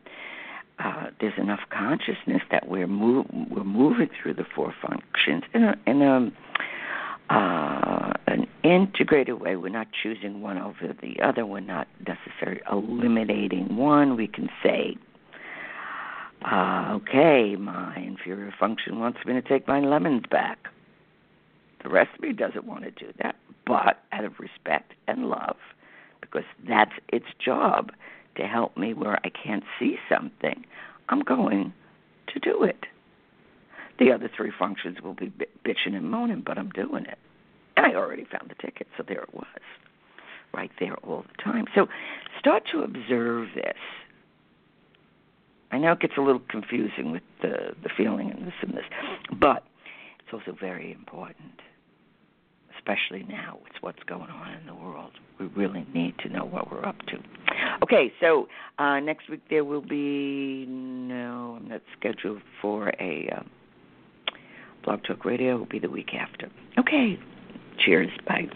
uh, 0.80 1.08
there's 1.20 1.38
enough 1.38 1.62
consciousness 1.70 2.42
that 2.52 2.68
we're 2.68 2.88
move, 2.88 3.26
we're 3.50 3.64
moving 3.64 4.10
through 4.22 4.34
the 4.34 4.46
four 4.56 4.74
functions 4.82 5.44
in 5.54 5.64
a, 5.64 5.76
in 5.86 6.02
a 6.02 6.32
uh, 7.30 8.14
an 8.28 8.48
integrated 8.64 9.40
way. 9.40 9.56
We're 9.56 9.70
not 9.70 9.88
choosing 9.92 10.42
one 10.42 10.58
over 10.58 10.94
the 11.02 11.22
other. 11.22 11.46
We're 11.46 11.62
not 11.62 11.88
necessarily 12.06 12.62
eliminating 12.70 13.78
one. 13.78 14.18
We 14.18 14.28
can 14.28 14.50
say 14.62 14.98
uh, 16.46 16.94
okay, 16.96 17.56
my 17.56 17.96
inferior 17.98 18.54
function 18.60 19.00
wants 19.00 19.20
me 19.26 19.34
to 19.34 19.42
take 19.42 19.68
my 19.68 19.80
lemons 19.80 20.24
back. 20.30 20.68
The 21.84 21.90
rest 21.90 22.10
of 22.16 22.22
me 22.22 22.34
doesn't 22.34 22.66
want 22.66 22.84
to 22.84 22.92
do 22.92 23.14
that, 23.22 23.36
but 23.66 24.00
out 24.12 24.26
of 24.26 24.40
respect 24.40 24.94
and 25.08 25.30
love, 25.30 25.58
because 26.22 26.44
that's 26.68 26.94
its 27.10 27.28
job 27.44 27.92
to 28.36 28.44
help 28.44 28.78
me 28.78 28.94
where 28.94 29.20
I 29.24 29.30
can't 29.30 29.64
see 29.80 29.98
something, 30.10 30.66
I'm 31.10 31.22
going 31.22 31.74
to 32.34 32.40
do 32.40 32.64
it. 32.64 32.86
The 34.00 34.12
other 34.12 34.30
three 34.36 34.52
functions 34.58 34.98
will 35.02 35.14
be 35.14 35.32
bitching 35.66 35.96
and 35.96 36.10
moaning, 36.10 36.44
but 36.46 36.58
I'm 36.58 36.70
doing 36.70 37.06
it. 37.06 37.20
And 37.78 37.86
I 37.86 37.96
already 37.96 38.26
found 38.26 38.50
the 38.50 38.56
ticket, 38.56 38.88
so 38.98 39.04
there 39.08 39.22
it 39.22 39.34
was, 39.34 39.46
right 40.54 40.72
there 40.80 40.96
all 41.04 41.24
the 41.24 41.44
time. 41.44 41.66
So 41.76 41.88
start 42.40 42.64
to 42.72 42.82
observe 42.82 43.50
this 43.56 43.78
I 45.74 45.80
know 45.80 45.94
it 45.94 46.00
gets 46.02 46.14
a 46.18 46.22
little 46.22 46.42
confusing 46.50 47.12
with 47.12 47.24
the 47.42 47.74
the 47.82 47.90
feeling 47.98 48.30
and 48.30 48.46
this 48.46 48.54
and 48.62 48.76
this, 48.76 48.86
but 49.40 49.64
it's 50.20 50.32
also 50.32 50.56
very 50.58 50.92
important, 50.92 51.62
especially 52.84 53.26
now 53.30 53.60
with 53.64 53.74
what's 53.82 54.04
going 54.04 54.30
on 54.30 54.54
in 54.54 54.66
the 54.66 54.74
world. 54.74 55.12
We 55.40 55.48
really 55.48 55.86
need 55.94 56.18
to 56.20 56.30
know 56.30 56.46
what 56.46 56.72
we're 56.72 56.86
up 56.86 56.98
to. 57.08 57.18
Okay, 57.82 58.12
so 58.20 58.48
uh, 58.80 59.00
next 59.00 59.30
week 59.30 59.42
there 59.50 59.64
will 59.64 59.82
be 59.82 60.66
no, 60.68 61.58
I'm 61.60 61.68
not 61.68 61.82
scheduled 61.98 62.42
for 62.62 62.90
a 63.00 63.30
um, 63.38 63.50
blog 64.84 65.04
talk 65.04 65.26
radio. 65.26 65.56
It 65.56 65.60
will 65.60 65.66
be 65.66 65.80
the 65.80 65.90
week 65.90 66.14
after. 66.14 66.50
Okay, 66.78 67.20
cheers, 67.80 68.12
bye. 68.28 68.48